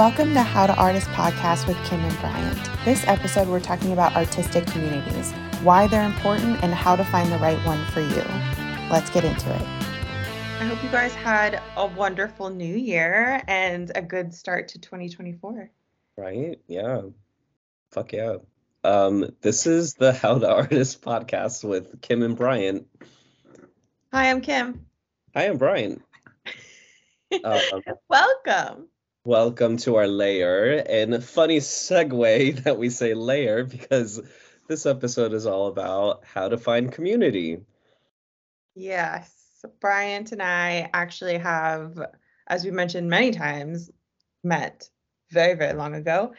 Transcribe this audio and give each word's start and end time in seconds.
Welcome 0.00 0.32
to 0.32 0.40
How 0.40 0.66
to 0.66 0.74
Artist 0.76 1.08
podcast 1.08 1.68
with 1.68 1.76
Kim 1.84 2.00
and 2.00 2.18
Bryant. 2.20 2.58
This 2.86 3.06
episode, 3.06 3.48
we're 3.48 3.60
talking 3.60 3.92
about 3.92 4.16
artistic 4.16 4.64
communities, 4.64 5.30
why 5.62 5.88
they're 5.88 6.06
important, 6.06 6.64
and 6.64 6.72
how 6.72 6.96
to 6.96 7.04
find 7.04 7.30
the 7.30 7.36
right 7.36 7.58
one 7.66 7.84
for 7.88 8.00
you. 8.00 8.24
Let's 8.90 9.10
get 9.10 9.26
into 9.26 9.54
it. 9.54 9.60
I 9.60 10.64
hope 10.64 10.82
you 10.82 10.88
guys 10.88 11.14
had 11.14 11.60
a 11.76 11.86
wonderful 11.86 12.48
new 12.48 12.74
year 12.74 13.42
and 13.46 13.92
a 13.94 14.00
good 14.00 14.32
start 14.32 14.68
to 14.68 14.78
2024. 14.78 15.70
Right? 16.16 16.58
Yeah. 16.66 17.02
Fuck 17.90 18.14
yeah. 18.14 18.36
Um, 18.82 19.28
this 19.42 19.66
is 19.66 19.92
the 19.92 20.14
How 20.14 20.38
to 20.38 20.50
Artist 20.50 21.02
podcast 21.02 21.62
with 21.62 22.00
Kim 22.00 22.22
and 22.22 22.38
Bryant. 22.38 22.86
Hi, 24.14 24.30
I'm 24.30 24.40
Kim. 24.40 24.86
Hi, 25.36 25.42
I'm 25.42 25.58
Bryant. 25.58 26.00
Um, 27.44 27.60
Welcome. 28.08 28.89
Welcome 29.26 29.76
to 29.78 29.96
our 29.96 30.08
layer. 30.08 30.82
And 30.88 31.12
a 31.12 31.20
funny 31.20 31.58
segue 31.58 32.62
that 32.64 32.78
we 32.78 32.88
say 32.88 33.12
layer 33.12 33.64
because 33.64 34.18
this 34.66 34.86
episode 34.86 35.34
is 35.34 35.44
all 35.44 35.66
about 35.66 36.24
how 36.24 36.48
to 36.48 36.56
find 36.56 36.90
community. 36.90 37.60
Yes. 38.74 39.30
Bryant 39.78 40.32
and 40.32 40.40
I 40.40 40.88
actually 40.94 41.36
have, 41.36 42.00
as 42.46 42.64
we 42.64 42.70
mentioned 42.70 43.10
many 43.10 43.30
times, 43.30 43.90
met 44.42 44.88
very, 45.30 45.52
very 45.52 45.74
long 45.74 45.94
ago 45.94 46.32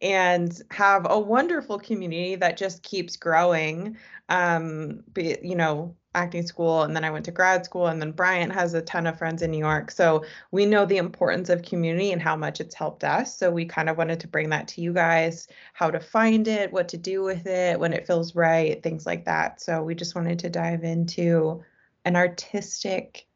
and 0.00 0.62
have 0.70 1.08
a 1.10 1.18
wonderful 1.18 1.80
community 1.80 2.36
that 2.36 2.56
just 2.56 2.84
keeps 2.84 3.16
growing. 3.16 3.96
Um, 4.28 5.02
you 5.16 5.56
know, 5.56 5.96
acting 6.14 6.46
school 6.46 6.82
and 6.82 6.96
then 6.96 7.04
I 7.04 7.10
went 7.10 7.26
to 7.26 7.30
grad 7.30 7.64
school 7.64 7.86
and 7.86 8.00
then 8.00 8.12
Bryant 8.12 8.52
has 8.52 8.74
a 8.74 8.82
ton 8.82 9.06
of 9.06 9.18
friends 9.18 9.42
in 9.42 9.50
New 9.50 9.58
York. 9.58 9.90
So 9.90 10.24
we 10.50 10.64
know 10.64 10.86
the 10.86 10.96
importance 10.96 11.50
of 11.50 11.62
community 11.62 12.12
and 12.12 12.22
how 12.22 12.34
much 12.34 12.60
it's 12.60 12.74
helped 12.74 13.04
us. 13.04 13.36
So 13.36 13.50
we 13.50 13.66
kind 13.66 13.88
of 13.88 13.98
wanted 13.98 14.20
to 14.20 14.28
bring 14.28 14.50
that 14.50 14.68
to 14.68 14.80
you 14.80 14.92
guys, 14.92 15.48
how 15.74 15.90
to 15.90 16.00
find 16.00 16.48
it, 16.48 16.72
what 16.72 16.88
to 16.88 16.96
do 16.96 17.22
with 17.22 17.46
it 17.46 17.78
when 17.78 17.92
it 17.92 18.06
feels 18.06 18.34
right, 18.34 18.82
things 18.82 19.06
like 19.06 19.26
that. 19.26 19.60
So 19.60 19.82
we 19.82 19.94
just 19.94 20.14
wanted 20.14 20.38
to 20.40 20.50
dive 20.50 20.82
into 20.82 21.62
an 22.04 22.16
artistic 22.16 23.26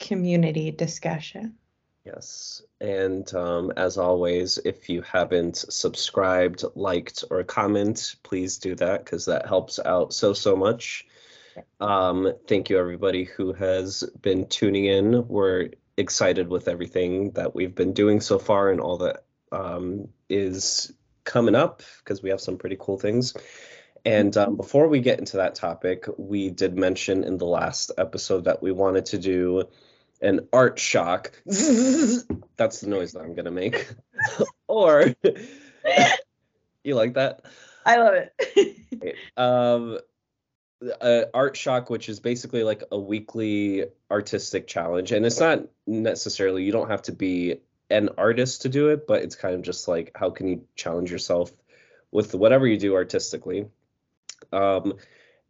community 0.00 0.70
discussion. 0.70 1.54
Yes. 2.04 2.62
And 2.80 3.32
um, 3.34 3.72
as 3.76 3.98
always, 3.98 4.58
if 4.58 4.88
you 4.88 5.02
haven't 5.02 5.56
subscribed, 5.56 6.64
liked, 6.76 7.24
or 7.30 7.42
comment, 7.42 8.14
please 8.22 8.58
do 8.58 8.76
that 8.76 9.04
because 9.04 9.24
that 9.26 9.46
helps 9.46 9.80
out 9.84 10.14
so, 10.14 10.32
so 10.32 10.54
much. 10.54 11.04
Um, 11.80 12.32
thank 12.46 12.70
you, 12.70 12.78
everybody 12.78 13.24
who 13.24 13.52
has 13.52 14.04
been 14.20 14.48
tuning 14.48 14.86
in. 14.86 15.26
We're 15.28 15.70
excited 15.96 16.48
with 16.48 16.68
everything 16.68 17.32
that 17.32 17.54
we've 17.54 17.74
been 17.74 17.92
doing 17.92 18.20
so 18.20 18.38
far 18.38 18.70
and 18.70 18.80
all 18.80 18.98
that 18.98 19.24
um, 19.52 20.08
is 20.28 20.92
coming 21.24 21.54
up 21.54 21.82
because 21.98 22.22
we 22.22 22.30
have 22.30 22.40
some 22.40 22.58
pretty 22.58 22.76
cool 22.78 22.98
things. 22.98 23.34
And 24.04 24.36
um, 24.36 24.56
before 24.56 24.86
we 24.86 25.00
get 25.00 25.18
into 25.18 25.38
that 25.38 25.56
topic, 25.56 26.06
we 26.16 26.50
did 26.50 26.78
mention 26.78 27.24
in 27.24 27.38
the 27.38 27.46
last 27.46 27.90
episode 27.98 28.44
that 28.44 28.62
we 28.62 28.70
wanted 28.70 29.06
to 29.06 29.18
do 29.18 29.64
an 30.22 30.46
art 30.52 30.78
shock. 30.78 31.32
That's 31.44 32.80
the 32.80 32.86
noise 32.86 33.12
that 33.12 33.22
I'm 33.22 33.34
gonna 33.34 33.50
make. 33.50 33.88
or 34.68 35.12
you 36.84 36.94
like 36.94 37.14
that? 37.14 37.44
I 37.84 37.96
love 37.96 38.14
it. 38.38 39.16
um, 39.36 39.98
uh, 41.00 41.24
art 41.32 41.56
shock 41.56 41.90
which 41.90 42.08
is 42.08 42.20
basically 42.20 42.62
like 42.62 42.84
a 42.90 42.98
weekly 42.98 43.86
artistic 44.10 44.66
challenge. 44.66 45.12
And 45.12 45.24
it's 45.24 45.40
not 45.40 45.62
necessarily 45.86 46.64
you 46.64 46.72
don't 46.72 46.90
have 46.90 47.02
to 47.02 47.12
be 47.12 47.60
an 47.88 48.10
artist 48.18 48.62
to 48.62 48.68
do 48.68 48.88
it 48.88 49.06
but 49.06 49.22
it's 49.22 49.36
kind 49.36 49.54
of 49.54 49.62
just 49.62 49.88
like 49.88 50.10
how 50.14 50.30
can 50.30 50.48
you 50.48 50.64
challenge 50.74 51.10
yourself 51.10 51.52
with 52.10 52.34
whatever 52.34 52.66
you 52.66 52.78
do 52.78 52.94
artistically? 52.94 53.66
Um, 54.52 54.94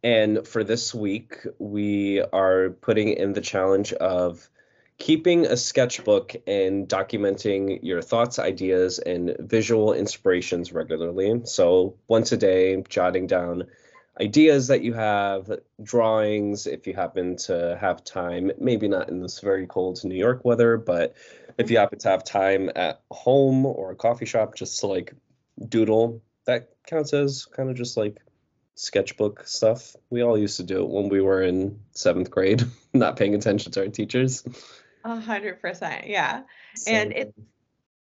and 0.03 0.47
for 0.47 0.63
this 0.63 0.93
week 0.93 1.45
we 1.59 2.21
are 2.21 2.69
putting 2.69 3.09
in 3.09 3.33
the 3.33 3.41
challenge 3.41 3.93
of 3.93 4.49
keeping 4.97 5.45
a 5.45 5.57
sketchbook 5.57 6.35
and 6.47 6.87
documenting 6.87 7.79
your 7.83 8.01
thoughts 8.01 8.39
ideas 8.39 8.99
and 8.99 9.35
visual 9.39 9.93
inspirations 9.93 10.73
regularly. 10.73 11.41
So 11.45 11.95
once 12.07 12.31
a 12.31 12.37
day 12.37 12.83
jotting 12.89 13.27
down 13.27 13.67
ideas 14.19 14.67
that 14.67 14.81
you 14.81 14.93
have, 14.93 15.51
drawings, 15.81 16.67
if 16.67 16.87
you 16.87 16.93
happen 16.93 17.35
to 17.37 17.77
have 17.79 18.03
time, 18.03 18.51
maybe 18.59 18.87
not 18.87 19.09
in 19.09 19.21
this 19.21 19.39
very 19.39 19.67
cold 19.67 20.03
New 20.03 20.15
York 20.15 20.43
weather, 20.43 20.77
but 20.77 21.15
if 21.57 21.71
you 21.71 21.77
happen 21.77 21.99
to 21.99 22.09
have 22.09 22.23
time 22.23 22.69
at 22.75 23.01
home 23.11 23.65
or 23.65 23.91
a 23.91 23.95
coffee 23.95 24.25
shop 24.25 24.55
just 24.55 24.79
to 24.79 24.87
like 24.87 25.13
doodle, 25.67 26.21
that 26.45 26.69
counts 26.85 27.13
as 27.13 27.45
kind 27.45 27.69
of 27.69 27.75
just 27.75 27.97
like 27.97 28.17
sketchbook 28.75 29.47
stuff. 29.47 29.95
We 30.09 30.21
all 30.21 30.37
used 30.37 30.57
to 30.57 30.63
do 30.63 30.83
it 30.83 30.89
when 30.89 31.09
we 31.09 31.21
were 31.21 31.41
in 31.41 31.79
seventh 31.91 32.31
grade, 32.31 32.63
not 32.93 33.17
paying 33.17 33.35
attention 33.35 33.71
to 33.73 33.81
our 33.81 33.87
teachers. 33.87 34.43
A 35.03 35.19
hundred 35.19 35.61
percent, 35.61 36.07
yeah. 36.07 36.43
So, 36.75 36.91
and 36.91 37.13
it, 37.13 37.33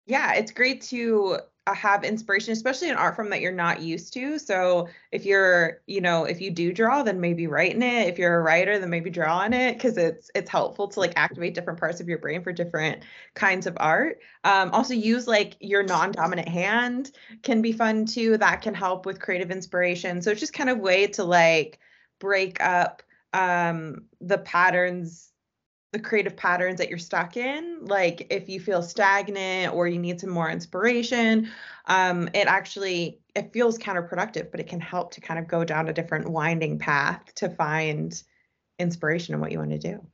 yeah, 0.05 0.33
it's 0.33 0.51
great 0.51 0.81
to 0.83 1.39
have 1.73 2.03
inspiration 2.03 2.53
especially 2.53 2.89
in 2.89 2.95
art 2.95 3.15
form 3.15 3.29
that 3.31 3.41
you're 3.41 3.51
not 3.51 3.81
used 3.81 4.13
to. 4.13 4.37
So 4.37 4.87
if 5.11 5.25
you're 5.25 5.81
you 5.87 6.01
know 6.01 6.25
if 6.25 6.39
you 6.39 6.51
do 6.51 6.71
draw 6.71 7.01
then 7.01 7.19
maybe 7.19 7.47
writing 7.47 7.81
it. 7.81 8.07
If 8.07 8.19
you're 8.19 8.37
a 8.37 8.43
writer 8.43 8.77
then 8.77 8.89
maybe 8.89 9.09
drawing 9.09 9.53
it 9.53 9.73
because 9.73 9.97
it's 9.97 10.29
it's 10.35 10.49
helpful 10.49 10.87
to 10.89 10.99
like 10.99 11.13
activate 11.15 11.55
different 11.55 11.79
parts 11.79 11.99
of 11.99 12.07
your 12.07 12.19
brain 12.19 12.43
for 12.43 12.51
different 12.51 13.03
kinds 13.33 13.65
of 13.65 13.77
art. 13.79 14.19
Um, 14.43 14.71
also 14.71 14.93
use 14.93 15.27
like 15.27 15.57
your 15.59 15.83
non-dominant 15.83 16.47
hand 16.47 17.11
can 17.41 17.61
be 17.61 17.71
fun 17.71 18.05
too. 18.05 18.37
That 18.37 18.61
can 18.61 18.75
help 18.75 19.05
with 19.05 19.19
creative 19.19 19.49
inspiration. 19.49 20.21
So 20.21 20.31
it's 20.31 20.39
just 20.39 20.53
kind 20.53 20.69
of 20.69 20.79
way 20.79 21.07
to 21.07 21.23
like 21.23 21.79
break 22.19 22.61
up 22.61 23.01
um, 23.33 24.05
the 24.21 24.37
patterns 24.37 25.31
the 25.95 26.01
creative 26.01 26.35
patterns 26.35 26.79
that 26.79 26.89
you're 26.89 26.97
stuck 26.97 27.37
in 27.37 27.77
like 27.85 28.27
if 28.29 28.49
you 28.49 28.59
feel 28.59 28.83
stagnant 28.83 29.73
or 29.73 29.87
you 29.87 29.97
need 29.97 30.19
some 30.19 30.29
more 30.29 30.49
inspiration 30.49 31.49
um, 31.85 32.27
it 32.33 32.47
actually 32.47 33.21
it 33.33 33.53
feels 33.53 33.77
counterproductive 33.77 34.51
but 34.51 34.59
it 34.59 34.67
can 34.67 34.81
help 34.81 35.13
to 35.13 35.21
kind 35.21 35.39
of 35.39 35.47
go 35.47 35.63
down 35.63 35.87
a 35.87 35.93
different 35.93 36.27
winding 36.27 36.77
path 36.77 37.23
to 37.33 37.47
find 37.47 38.21
inspiration 38.77 39.33
in 39.33 39.39
what 39.39 39.53
you 39.53 39.57
want 39.57 39.71
to 39.71 39.77
do. 39.77 40.05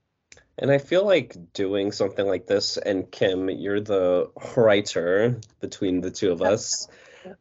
And 0.59 0.69
i 0.69 0.77
feel 0.77 1.03
like 1.03 1.35
doing 1.53 1.91
something 1.91 2.27
like 2.27 2.45
this 2.45 2.77
and 2.77 3.09
kim 3.09 3.49
you're 3.49 3.81
the 3.81 4.29
writer 4.55 5.41
between 5.61 6.01
the 6.01 6.11
two 6.11 6.31
of 6.31 6.43
us 6.43 6.87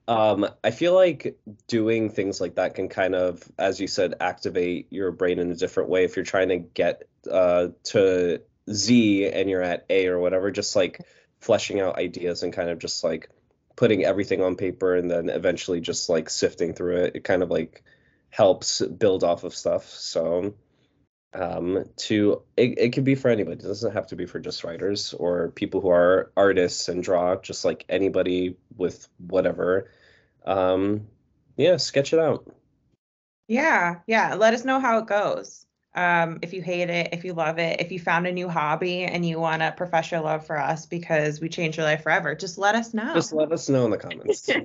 um, 0.09 0.47
I 0.63 0.71
feel 0.71 0.95
like 0.95 1.39
doing 1.67 2.11
things 2.11 2.41
like 2.41 2.57
that 2.57 2.75
can 2.75 2.89
kind 2.89 3.15
of, 3.15 3.43
as 3.59 3.81
you 3.81 3.87
said, 3.87 4.15
activate 4.21 4.89
your 4.91 5.11
brain 5.11 5.39
in 5.39 5.51
a 5.51 5.57
different 5.57 5.89
way. 5.89 6.05
If 6.05 6.17
you're 6.17 6.25
trying 6.25 6.49
to 6.49 6.59
get 6.59 7.09
uh, 7.31 7.69
to 7.85 8.41
Z 8.71 9.29
and 9.29 9.49
you're 9.51 9.63
at 9.63 9.87
A 9.91 10.07
or 10.09 10.19
whatever, 10.19 10.51
just 10.51 10.77
like 10.77 11.01
fleshing 11.41 11.81
out 11.81 11.99
ideas 11.99 12.43
and 12.43 12.53
kind 12.53 12.71
of 12.71 12.79
just 12.79 13.03
like 13.03 13.31
putting 13.77 14.05
everything 14.05 14.43
on 14.43 14.57
paper 14.57 14.95
and 14.95 15.11
then 15.11 15.31
eventually 15.31 15.81
just 15.81 16.09
like 16.09 16.29
sifting 16.29 16.75
through 16.75 16.97
it. 16.97 17.17
It 17.17 17.25
kind 17.25 17.43
of 17.43 17.51
like 17.51 17.83
helps 18.31 18.81
build 18.83 19.25
off 19.25 19.45
of 19.45 19.55
stuff. 19.55 19.89
So 19.89 20.55
um 21.33 21.85
to 21.97 22.43
it, 22.57 22.79
it 22.79 22.93
could 22.93 23.05
be 23.05 23.15
for 23.15 23.29
anybody 23.29 23.57
it 23.57 23.63
doesn't 23.63 23.93
have 23.93 24.07
to 24.07 24.17
be 24.17 24.27
for 24.27 24.41
just 24.41 24.65
writers 24.65 25.15
or 25.15 25.51
people 25.51 25.81
who 25.81 25.91
are 25.91 26.33
artists 26.37 26.89
and 26.89 27.05
draw 27.05 27.37
just 27.37 27.65
like 27.65 27.85
anybody 27.89 28.57
with 28.77 29.09
whatever 29.19 29.91
um 30.45 31.07
yeah 31.57 31.77
sketch 31.77 32.13
it 32.13 32.19
out 32.19 32.53
yeah 33.47 34.01
yeah 34.07 34.35
let 34.35 34.55
us 34.55 34.65
know 34.65 34.81
how 34.81 34.99
it 34.99 35.07
goes 35.07 35.67
um, 35.95 36.39
if 36.43 36.53
you 36.53 36.63
hate 36.63 36.89
it, 36.89 37.09
if 37.13 37.25
you 37.25 37.33
love 37.33 37.59
it, 37.59 37.81
if 37.81 37.91
you 37.91 37.99
found 37.99 38.27
a 38.27 38.33
new 38.33 38.49
hobby 38.49 39.03
and 39.03 39.27
you 39.27 39.41
want 39.41 39.63
to 39.63 39.72
profess 39.72 40.10
your 40.10 40.21
love 40.21 40.47
for 40.47 40.57
us 40.57 40.87
because 40.87 41.41
we 41.41 41.49
changed 41.49 41.78
your 41.78 41.87
life 41.87 42.04
forever, 42.04 42.34
just 42.34 42.59
let 42.59 42.77
us 42.77 42.95
know. 42.95 43.13
Just 43.13 43.33
let 43.33 43.51
us 43.51 43.69
know 43.69 43.87
in 43.87 43.91
the 43.91 43.99
comments. 43.99 44.49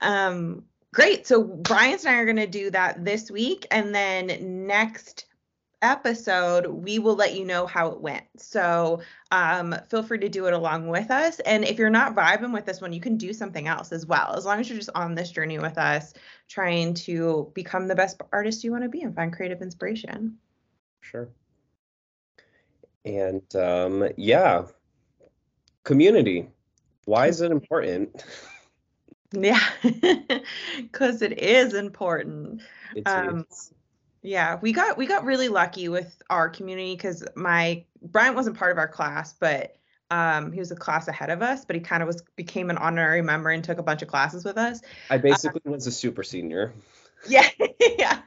um, 0.00 0.64
great. 0.94 1.26
So 1.26 1.42
Bryant 1.42 2.04
and 2.04 2.14
I 2.14 2.18
are 2.20 2.24
going 2.24 2.36
to 2.36 2.46
do 2.46 2.70
that 2.70 3.04
this 3.04 3.30
week, 3.30 3.66
and 3.70 3.94
then 3.94 4.66
next 4.66 5.26
episode, 5.82 6.66
we 6.66 6.98
will 6.98 7.14
let 7.14 7.34
you 7.34 7.44
know 7.44 7.66
how 7.66 7.88
it 7.88 8.00
went. 8.00 8.24
So 8.36 9.00
um, 9.30 9.74
feel 9.90 10.02
free 10.02 10.18
to 10.20 10.28
do 10.30 10.46
it 10.46 10.54
along 10.54 10.88
with 10.88 11.10
us. 11.10 11.40
And 11.40 11.64
if 11.64 11.78
you're 11.78 11.90
not 11.90 12.14
vibing 12.14 12.54
with 12.54 12.64
this 12.64 12.80
one, 12.80 12.92
you 12.92 13.00
can 13.00 13.18
do 13.18 13.34
something 13.34 13.68
else 13.68 13.92
as 13.92 14.06
well. 14.06 14.32
As 14.34 14.46
long 14.46 14.60
as 14.60 14.68
you're 14.68 14.78
just 14.78 14.90
on 14.94 15.14
this 15.14 15.30
journey 15.30 15.58
with 15.58 15.76
us, 15.76 16.14
trying 16.48 16.94
to 16.94 17.52
become 17.54 17.86
the 17.86 17.94
best 17.94 18.20
artist 18.32 18.64
you 18.64 18.70
want 18.70 18.84
to 18.84 18.88
be 18.88 19.02
and 19.02 19.14
find 19.14 19.32
creative 19.32 19.60
inspiration. 19.60 20.38
Sure. 21.02 21.28
And 23.04 23.54
um, 23.54 24.08
yeah, 24.16 24.64
community. 25.82 26.48
Why 27.04 27.26
is 27.26 27.42
it 27.42 27.50
important? 27.50 28.24
Yeah, 29.34 29.60
because 30.76 31.22
it 31.22 31.38
is 31.38 31.74
important. 31.74 32.62
It's, 32.94 33.10
um, 33.10 33.40
it's 33.40 33.72
yeah, 34.22 34.58
we 34.62 34.72
got 34.72 34.96
we 34.96 35.06
got 35.06 35.24
really 35.24 35.48
lucky 35.48 35.88
with 35.88 36.22
our 36.30 36.48
community 36.48 36.94
because 36.94 37.24
my 37.34 37.84
Bryant 38.00 38.36
wasn't 38.36 38.56
part 38.56 38.72
of 38.72 38.78
our 38.78 38.88
class, 38.88 39.34
but 39.38 39.76
Um, 40.10 40.52
he 40.52 40.60
was 40.60 40.70
a 40.70 40.76
class 40.76 41.08
ahead 41.08 41.30
of 41.30 41.42
us, 41.42 41.64
but 41.64 41.74
he 41.76 41.80
kind 41.80 42.02
of 42.02 42.06
was 42.06 42.22
became 42.36 42.70
an 42.70 42.76
honorary 42.78 43.22
member 43.22 43.50
and 43.50 43.64
took 43.64 43.78
a 43.78 43.82
bunch 43.82 44.02
of 44.02 44.08
classes 44.08 44.44
with 44.44 44.56
us. 44.58 44.80
I 45.10 45.18
basically 45.18 45.62
um, 45.66 45.72
was 45.72 45.86
a 45.86 45.92
super 45.92 46.22
senior. 46.22 46.72
Yeah, 47.26 47.48
yeah. 47.98 48.20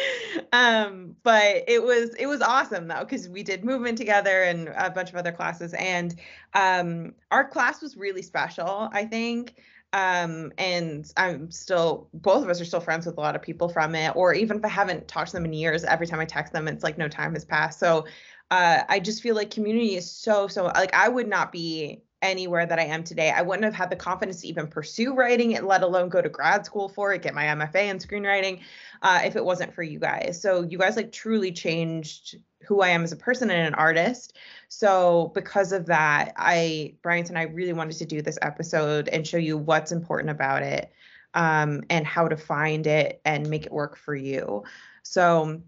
um, 0.54 1.16
but 1.22 1.64
it 1.68 1.82
was 1.82 2.14
it 2.14 2.26
was 2.26 2.40
awesome 2.40 2.88
though 2.88 3.00
because 3.00 3.28
we 3.28 3.42
did 3.42 3.62
movement 3.62 3.98
together 3.98 4.42
and 4.42 4.68
a 4.68 4.88
bunch 4.88 5.10
of 5.10 5.16
other 5.16 5.32
classes, 5.32 5.74
and 5.74 6.14
um, 6.54 7.14
our 7.30 7.46
class 7.46 7.82
was 7.82 7.94
really 7.94 8.22
special. 8.22 8.88
I 8.90 9.04
think 9.04 9.56
um 9.94 10.52
and 10.58 11.12
i'm 11.16 11.50
still 11.50 12.08
both 12.12 12.42
of 12.42 12.50
us 12.50 12.60
are 12.60 12.64
still 12.64 12.80
friends 12.80 13.06
with 13.06 13.16
a 13.16 13.20
lot 13.20 13.34
of 13.34 13.40
people 13.40 13.68
from 13.70 13.94
it 13.94 14.14
or 14.16 14.34
even 14.34 14.58
if 14.58 14.64
i 14.64 14.68
haven't 14.68 15.08
talked 15.08 15.30
to 15.30 15.32
them 15.36 15.46
in 15.46 15.52
years 15.52 15.82
every 15.84 16.06
time 16.06 16.20
i 16.20 16.26
text 16.26 16.52
them 16.52 16.68
it's 16.68 16.84
like 16.84 16.98
no 16.98 17.08
time 17.08 17.32
has 17.32 17.44
passed. 17.44 17.78
So 17.78 18.04
uh 18.50 18.82
i 18.88 19.00
just 19.00 19.22
feel 19.22 19.34
like 19.34 19.50
community 19.50 19.96
is 19.96 20.10
so 20.10 20.46
so 20.46 20.64
like 20.64 20.92
i 20.94 21.08
would 21.08 21.28
not 21.28 21.52
be 21.52 22.02
anywhere 22.22 22.66
that 22.66 22.78
i 22.78 22.84
am 22.84 23.04
today 23.04 23.30
i 23.30 23.42
wouldn't 23.42 23.64
have 23.64 23.74
had 23.74 23.90
the 23.90 23.96
confidence 23.96 24.40
to 24.40 24.48
even 24.48 24.66
pursue 24.66 25.14
writing 25.14 25.52
it 25.52 25.64
let 25.64 25.82
alone 25.82 26.08
go 26.08 26.20
to 26.20 26.28
grad 26.28 26.66
school 26.66 26.88
for 26.88 27.12
it 27.12 27.22
get 27.22 27.34
my 27.34 27.44
mfa 27.44 27.84
in 27.84 27.98
screenwriting 27.98 28.60
uh, 29.02 29.20
if 29.24 29.36
it 29.36 29.44
wasn't 29.44 29.72
for 29.72 29.82
you 29.82 29.98
guys 29.98 30.40
so 30.40 30.62
you 30.62 30.78
guys 30.78 30.96
like 30.96 31.12
truly 31.12 31.52
changed 31.52 32.36
who 32.66 32.82
I 32.82 32.88
am 32.88 33.02
as 33.02 33.12
a 33.12 33.16
person 33.16 33.50
and 33.50 33.66
an 33.66 33.74
artist. 33.74 34.36
So 34.68 35.30
because 35.34 35.72
of 35.72 35.86
that, 35.86 36.34
I 36.36 36.94
Bryant 37.02 37.30
and 37.30 37.38
I 37.38 37.44
really 37.44 37.72
wanted 37.72 37.96
to 37.98 38.04
do 38.04 38.20
this 38.20 38.38
episode 38.42 39.08
and 39.08 39.26
show 39.26 39.38
you 39.38 39.56
what's 39.56 39.92
important 39.92 40.30
about 40.30 40.62
it 40.62 40.92
um, 41.34 41.82
and 41.88 42.06
how 42.06 42.28
to 42.28 42.36
find 42.36 42.86
it 42.86 43.20
and 43.24 43.48
make 43.48 43.64
it 43.64 43.72
work 43.72 43.96
for 43.96 44.14
you. 44.14 44.64
So 45.02 45.62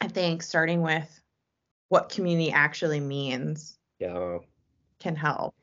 I 0.00 0.08
think 0.08 0.42
starting 0.42 0.82
with 0.82 1.22
what 1.88 2.10
community 2.10 2.52
actually 2.52 3.00
means 3.00 3.78
yeah 3.98 4.38
can 5.00 5.16
help. 5.16 5.54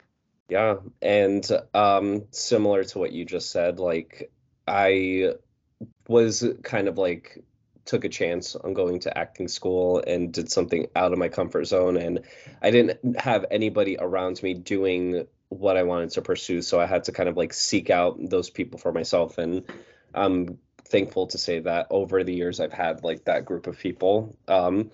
Yeah, 0.50 0.76
and 1.02 1.48
um 1.74 2.26
similar 2.32 2.84
to 2.84 3.00
what 3.00 3.12
you 3.12 3.26
just 3.26 3.52
said, 3.52 3.80
like 3.80 4.32
I 4.68 5.34
was 6.08 6.46
kind 6.64 6.88
of 6.88 6.98
like 6.98 7.44
took 7.86 8.04
a 8.04 8.10
chance 8.10 8.56
on 8.56 8.74
going 8.74 9.00
to 9.00 9.18
acting 9.18 9.48
school 9.48 10.04
and 10.06 10.34
did 10.34 10.52
something 10.52 10.88
out 10.96 11.14
of 11.14 11.20
my 11.20 11.30
comfort 11.30 11.66
zone 11.66 11.98
and 11.98 12.22
I 12.62 12.72
didn't 12.72 13.20
have 13.20 13.46
anybody 13.52 13.98
around 14.00 14.42
me 14.42 14.56
doing 14.56 15.28
what 15.50 15.78
I 15.78 15.84
wanted 15.84 16.10
to 16.12 16.22
pursue 16.24 16.64
so 16.64 16.80
I 16.80 16.88
had 16.88 17.04
to 17.06 17.12
kind 17.12 17.30
of 17.30 17.38
like 17.38 17.54
seek 17.54 17.92
out 17.92 18.18
those 18.20 18.50
people 18.50 18.80
for 18.80 18.92
myself 18.92 19.38
and 19.38 19.64
I'm 20.14 20.58
thankful 20.84 21.28
to 21.28 21.38
say 21.38 21.60
that 21.60 21.88
over 21.92 22.24
the 22.24 22.34
years 22.34 22.60
I've 22.60 22.74
had 22.74 23.04
like 23.04 23.26
that 23.26 23.46
group 23.46 23.68
of 23.68 23.78
people 23.78 24.36
um, 24.48 24.90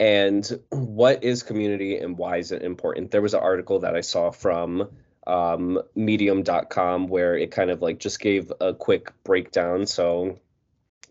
and 0.00 0.58
what 0.70 1.22
is 1.22 1.42
community 1.42 1.98
and 1.98 2.18
why 2.18 2.38
is 2.38 2.52
it 2.52 2.62
important 2.62 3.10
there 3.10 3.22
was 3.22 3.34
an 3.34 3.40
article 3.40 3.80
that 3.80 3.94
I 3.94 4.00
saw 4.00 4.30
from 4.30 4.88
um, 5.26 5.80
medium.com 5.94 7.08
where 7.08 7.36
it 7.36 7.50
kind 7.50 7.70
of 7.70 7.80
like 7.80 7.98
just 7.98 8.20
gave 8.20 8.52
a 8.60 8.74
quick 8.74 9.12
breakdown 9.24 9.86
so 9.86 10.38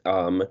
um, 0.05 0.43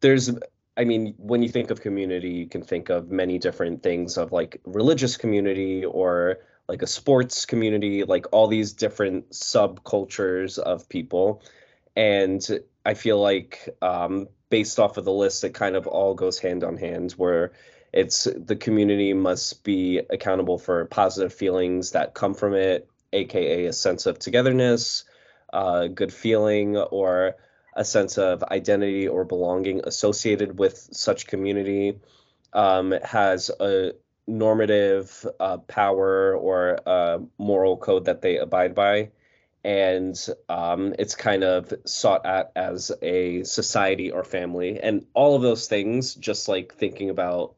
there's 0.00 0.30
I 0.76 0.84
mean, 0.84 1.14
when 1.16 1.42
you 1.42 1.48
think 1.48 1.70
of 1.70 1.80
community, 1.80 2.30
you 2.30 2.48
can 2.48 2.62
think 2.62 2.90
of 2.90 3.10
many 3.10 3.38
different 3.38 3.82
things 3.82 4.18
of 4.18 4.30
like 4.30 4.60
religious 4.66 5.16
community 5.16 5.84
or 5.84 6.40
like 6.68 6.82
a 6.82 6.86
sports 6.86 7.46
community, 7.46 8.04
like 8.04 8.26
all 8.32 8.46
these 8.46 8.72
different 8.74 9.30
subcultures 9.30 10.58
of 10.58 10.88
people. 10.88 11.42
And 11.94 12.46
I 12.84 12.94
feel 12.94 13.18
like 13.18 13.68
um, 13.80 14.28
based 14.50 14.78
off 14.78 14.98
of 14.98 15.04
the 15.04 15.12
list, 15.12 15.44
it 15.44 15.54
kind 15.54 15.76
of 15.76 15.86
all 15.86 16.14
goes 16.14 16.38
hand 16.38 16.62
on 16.62 16.76
hand 16.76 17.12
where 17.12 17.52
it's 17.92 18.28
the 18.36 18.56
community 18.56 19.12
must 19.14 19.64
be 19.64 20.00
accountable 20.10 20.58
for 20.58 20.84
positive 20.86 21.32
feelings 21.32 21.92
that 21.92 22.14
come 22.14 22.34
from 22.34 22.54
it, 22.54 22.88
aka 23.12 23.66
a 23.66 23.72
sense 23.72 24.06
of 24.06 24.18
togetherness, 24.18 25.04
uh, 25.52 25.86
good 25.86 26.12
feeling, 26.12 26.76
or 26.76 27.36
a 27.74 27.84
sense 27.84 28.18
of 28.18 28.42
identity 28.44 29.06
or 29.06 29.24
belonging 29.24 29.82
associated 29.84 30.58
with 30.58 30.88
such 30.92 31.26
community, 31.26 31.98
um, 32.52 32.94
has 33.02 33.50
a 33.60 33.92
normative 34.26 35.26
uh, 35.38 35.58
power 35.58 36.34
or 36.34 36.80
a 36.86 37.20
moral 37.38 37.76
code 37.76 38.06
that 38.06 38.22
they 38.22 38.38
abide 38.38 38.74
by. 38.74 39.10
And 39.66 40.16
um, 40.48 40.94
it's 40.96 41.16
kind 41.16 41.42
of 41.42 41.72
sought 41.86 42.24
at 42.24 42.52
as 42.54 42.92
a 43.02 43.42
society 43.42 44.12
or 44.12 44.22
family. 44.22 44.78
And 44.80 45.06
all 45.12 45.34
of 45.34 45.42
those 45.42 45.66
things, 45.66 46.14
just 46.14 46.46
like 46.46 46.74
thinking 46.74 47.10
about 47.10 47.56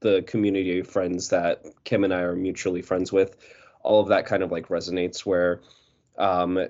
the 0.00 0.22
community 0.22 0.80
of 0.80 0.88
friends 0.88 1.28
that 1.28 1.62
Kim 1.84 2.02
and 2.02 2.12
I 2.12 2.22
are 2.22 2.34
mutually 2.34 2.82
friends 2.82 3.12
with, 3.12 3.36
all 3.84 4.00
of 4.00 4.08
that 4.08 4.26
kind 4.26 4.42
of 4.42 4.50
like 4.50 4.66
resonates 4.66 5.20
where 5.20 5.60
um, 6.18 6.66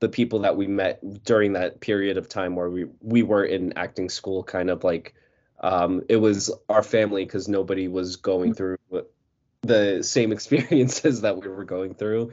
the 0.00 0.08
people 0.08 0.38
that 0.40 0.56
we 0.56 0.68
met 0.68 1.22
during 1.22 1.52
that 1.52 1.80
period 1.80 2.16
of 2.16 2.26
time 2.26 2.56
where 2.56 2.70
we 2.70 2.86
we 3.02 3.22
were 3.22 3.44
in 3.44 3.74
acting 3.76 4.08
school 4.08 4.42
kind 4.42 4.70
of 4.70 4.84
like 4.84 5.14
um, 5.60 6.02
it 6.08 6.16
was 6.16 6.50
our 6.70 6.82
family 6.82 7.26
because 7.26 7.46
nobody 7.46 7.88
was 7.88 8.16
going 8.16 8.54
mm-hmm. 8.54 8.76
through 8.90 9.06
the 9.60 10.02
same 10.02 10.32
experiences 10.36 11.20
that 11.20 11.40
we 11.40 11.46
were 11.48 11.64
going 11.64 11.94
through 11.94 12.32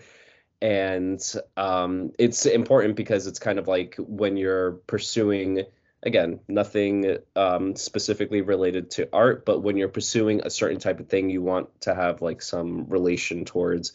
and 0.61 1.21
um, 1.57 2.11
it's 2.19 2.45
important 2.45 2.95
because 2.95 3.27
it's 3.27 3.39
kind 3.39 3.59
of 3.59 3.67
like 3.67 3.95
when 3.97 4.37
you're 4.37 4.73
pursuing 4.87 5.63
again 6.03 6.39
nothing 6.47 7.17
um, 7.35 7.75
specifically 7.75 8.41
related 8.41 8.91
to 8.91 9.09
art 9.13 9.45
but 9.45 9.59
when 9.59 9.77
you're 9.77 9.87
pursuing 9.87 10.41
a 10.43 10.49
certain 10.49 10.79
type 10.79 10.99
of 10.99 11.07
thing 11.07 11.29
you 11.29 11.41
want 11.41 11.69
to 11.81 11.93
have 11.93 12.21
like 12.21 12.41
some 12.41 12.85
relation 12.87 13.45
towards 13.45 13.93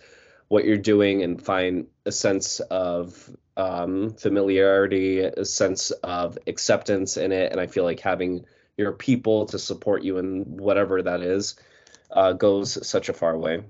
what 0.49 0.65
you're 0.65 0.77
doing 0.77 1.23
and 1.23 1.43
find 1.43 1.87
a 2.05 2.13
sense 2.13 2.61
of 2.61 3.31
um, 3.57 4.15
familiarity, 4.15 5.21
a 5.21 5.45
sense 5.45 5.91
of 5.91 6.39
acceptance 6.47 7.17
in 7.17 7.33
it, 7.33 7.53
and 7.53 7.61
I 7.61 7.67
feel 7.67 7.85
like 7.85 8.01
having 8.01 8.45
your 8.77 8.93
people 8.93 9.47
to 9.47 9.59
support 9.59 10.03
you 10.03 10.19
in 10.19 10.57
whatever 10.57 11.03
that 11.03 11.23
is 11.23 11.57
uh, 12.11 12.33
goes 12.33 12.87
such 12.87 13.09
a 13.09 13.15
far 13.15 13.37
way. 13.37 13.63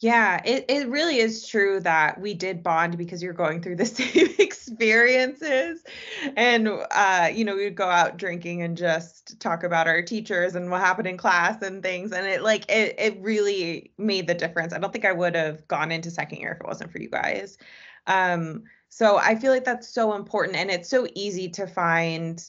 Yeah, 0.00 0.42
it, 0.44 0.66
it 0.68 0.88
really 0.88 1.18
is 1.18 1.46
true 1.46 1.80
that 1.80 2.20
we 2.20 2.34
did 2.34 2.62
bond 2.62 2.98
because 2.98 3.22
you're 3.22 3.32
going 3.32 3.62
through 3.62 3.76
the 3.76 3.86
same 3.86 4.28
experiences. 4.38 5.82
And, 6.36 6.68
uh, 6.90 7.30
you 7.32 7.44
know, 7.44 7.54
we 7.56 7.64
would 7.64 7.76
go 7.76 7.88
out 7.88 8.16
drinking 8.18 8.62
and 8.62 8.76
just 8.76 9.40
talk 9.40 9.62
about 9.62 9.86
our 9.88 10.02
teachers 10.02 10.56
and 10.56 10.70
what 10.70 10.80
happened 10.80 11.06
in 11.08 11.16
class 11.16 11.62
and 11.62 11.82
things. 11.82 12.12
And 12.12 12.26
it 12.26 12.42
like, 12.42 12.64
it, 12.70 12.94
it 12.98 13.18
really 13.20 13.92
made 13.96 14.26
the 14.26 14.34
difference. 14.34 14.74
I 14.74 14.78
don't 14.78 14.92
think 14.92 15.04
I 15.06 15.12
would 15.12 15.36
have 15.36 15.66
gone 15.68 15.90
into 15.90 16.10
second 16.10 16.38
year 16.40 16.52
if 16.52 16.60
it 16.60 16.66
wasn't 16.66 16.92
for 16.92 16.98
you 17.00 17.08
guys. 17.08 17.56
Um, 18.06 18.64
so 18.90 19.16
I 19.16 19.36
feel 19.36 19.52
like 19.52 19.64
that's 19.64 19.88
so 19.88 20.14
important. 20.14 20.56
And 20.56 20.70
it's 20.70 20.88
so 20.88 21.06
easy 21.14 21.48
to 21.50 21.66
find 21.66 22.44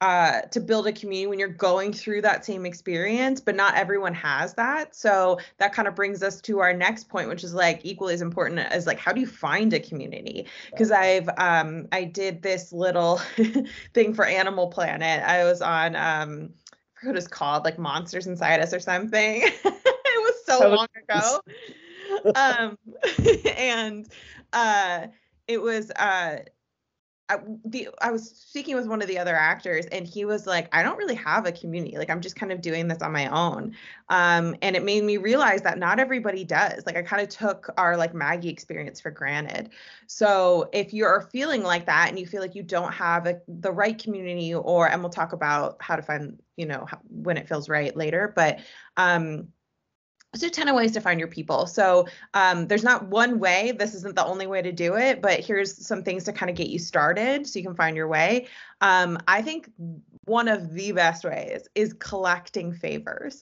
uh, 0.00 0.42
to 0.42 0.60
build 0.60 0.86
a 0.86 0.92
community 0.92 1.26
when 1.26 1.38
you're 1.38 1.48
going 1.48 1.92
through 1.92 2.22
that 2.22 2.44
same 2.44 2.64
experience, 2.64 3.40
but 3.40 3.56
not 3.56 3.74
everyone 3.74 4.14
has 4.14 4.54
that. 4.54 4.94
So 4.94 5.40
that 5.58 5.72
kind 5.72 5.88
of 5.88 5.96
brings 5.96 6.22
us 6.22 6.40
to 6.42 6.60
our 6.60 6.72
next 6.72 7.08
point, 7.08 7.28
which 7.28 7.42
is 7.42 7.52
like 7.52 7.80
equally 7.82 8.14
as 8.14 8.22
important 8.22 8.60
as 8.60 8.86
like 8.86 8.98
how 8.98 9.12
do 9.12 9.20
you 9.20 9.26
find 9.26 9.72
a 9.72 9.80
community? 9.80 10.46
Because 10.70 10.92
I've 10.92 11.28
um 11.36 11.88
I 11.90 12.04
did 12.04 12.42
this 12.42 12.72
little 12.72 13.16
thing 13.94 14.14
for 14.14 14.24
Animal 14.24 14.68
Planet. 14.68 15.24
I 15.24 15.44
was 15.44 15.60
on 15.60 15.96
um 15.96 16.50
I 16.70 17.00
forget 17.00 17.14
what 17.14 17.16
it's 17.16 17.28
called, 17.28 17.64
like 17.64 17.78
Monsters 17.78 18.28
Inside 18.28 18.60
Us 18.60 18.72
or 18.72 18.80
something. 18.80 19.42
it 19.64 19.64
was 19.64 20.44
so 20.46 20.68
long 20.76 20.86
ago. 20.96 21.40
um 22.36 22.78
and 23.56 24.08
uh 24.52 25.08
it 25.48 25.60
was 25.60 25.90
uh 25.92 26.38
I, 27.30 27.38
the 27.64 27.88
I 28.00 28.10
was 28.10 28.30
speaking 28.30 28.74
with 28.74 28.86
one 28.86 29.02
of 29.02 29.08
the 29.08 29.18
other 29.18 29.34
actors, 29.36 29.86
and 29.86 30.06
he 30.06 30.24
was 30.24 30.46
like, 30.46 30.68
"I 30.74 30.82
don't 30.82 30.96
really 30.96 31.14
have 31.16 31.46
a 31.46 31.52
community. 31.52 31.98
Like, 31.98 32.10
I'm 32.10 32.20
just 32.20 32.36
kind 32.36 32.52
of 32.52 32.60
doing 32.60 32.88
this 32.88 33.02
on 33.02 33.12
my 33.12 33.26
own." 33.26 33.74
Um, 34.08 34.56
and 34.62 34.74
it 34.76 34.84
made 34.84 35.04
me 35.04 35.18
realize 35.18 35.62
that 35.62 35.78
not 35.78 35.98
everybody 35.98 36.44
does. 36.44 36.86
Like, 36.86 36.96
I 36.96 37.02
kind 37.02 37.22
of 37.22 37.28
took 37.28 37.72
our 37.76 37.96
like 37.96 38.14
Maggie 38.14 38.48
experience 38.48 39.00
for 39.00 39.10
granted. 39.10 39.70
So 40.06 40.70
if 40.72 40.94
you're 40.94 41.28
feeling 41.30 41.62
like 41.62 41.86
that, 41.86 42.08
and 42.08 42.18
you 42.18 42.26
feel 42.26 42.40
like 42.40 42.54
you 42.54 42.62
don't 42.62 42.92
have 42.92 43.26
a, 43.26 43.40
the 43.46 43.72
right 43.72 43.98
community, 43.98 44.54
or 44.54 44.88
and 44.88 45.02
we'll 45.02 45.10
talk 45.10 45.32
about 45.32 45.76
how 45.80 45.96
to 45.96 46.02
find, 46.02 46.40
you 46.56 46.66
know, 46.66 46.86
how, 46.88 46.98
when 47.08 47.36
it 47.36 47.48
feels 47.48 47.68
right 47.68 47.94
later, 47.96 48.32
but 48.34 48.60
um, 48.96 49.48
there's 50.32 50.42
a 50.42 50.50
ton 50.50 50.68
of 50.68 50.76
ways 50.76 50.92
to 50.92 51.00
find 51.00 51.18
your 51.18 51.28
people. 51.28 51.66
So 51.66 52.06
um, 52.34 52.66
there's 52.68 52.84
not 52.84 53.06
one 53.06 53.38
way. 53.38 53.72
This 53.72 53.94
isn't 53.94 54.14
the 54.14 54.24
only 54.24 54.46
way 54.46 54.60
to 54.60 54.72
do 54.72 54.96
it, 54.96 55.22
but 55.22 55.40
here's 55.40 55.86
some 55.86 56.02
things 56.02 56.24
to 56.24 56.34
kind 56.34 56.50
of 56.50 56.56
get 56.56 56.68
you 56.68 56.78
started 56.78 57.46
so 57.46 57.58
you 57.58 57.64
can 57.64 57.74
find 57.74 57.96
your 57.96 58.08
way. 58.08 58.46
Um, 58.82 59.18
I 59.26 59.40
think 59.40 59.70
one 60.26 60.46
of 60.46 60.74
the 60.74 60.92
best 60.92 61.24
ways 61.24 61.66
is 61.74 61.94
collecting 61.94 62.74
favors. 62.74 63.40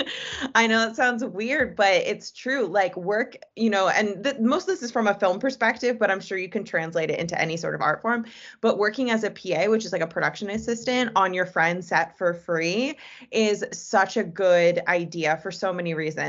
I 0.56 0.66
know 0.66 0.88
it 0.88 0.96
sounds 0.96 1.24
weird, 1.24 1.76
but 1.76 1.94
it's 1.94 2.32
true. 2.32 2.66
Like 2.66 2.96
work, 2.96 3.36
you 3.54 3.70
know, 3.70 3.88
and 3.88 4.24
th- 4.24 4.38
most 4.40 4.62
of 4.62 4.74
this 4.74 4.82
is 4.82 4.90
from 4.90 5.06
a 5.06 5.14
film 5.14 5.38
perspective, 5.38 5.98
but 5.98 6.10
I'm 6.10 6.20
sure 6.20 6.36
you 6.36 6.48
can 6.48 6.64
translate 6.64 7.10
it 7.10 7.20
into 7.20 7.40
any 7.40 7.56
sort 7.56 7.76
of 7.76 7.80
art 7.80 8.02
form. 8.02 8.26
But 8.60 8.76
working 8.76 9.10
as 9.10 9.22
a 9.22 9.30
PA, 9.30 9.70
which 9.70 9.84
is 9.84 9.92
like 9.92 10.02
a 10.02 10.06
production 10.06 10.50
assistant 10.50 11.12
on 11.14 11.32
your 11.32 11.46
friend's 11.46 11.86
set 11.86 12.18
for 12.18 12.34
free, 12.34 12.98
is 13.30 13.64
such 13.72 14.16
a 14.16 14.24
good 14.24 14.82
idea 14.88 15.38
for 15.38 15.52
so 15.52 15.72
many 15.72 15.94
reasons 15.94 16.23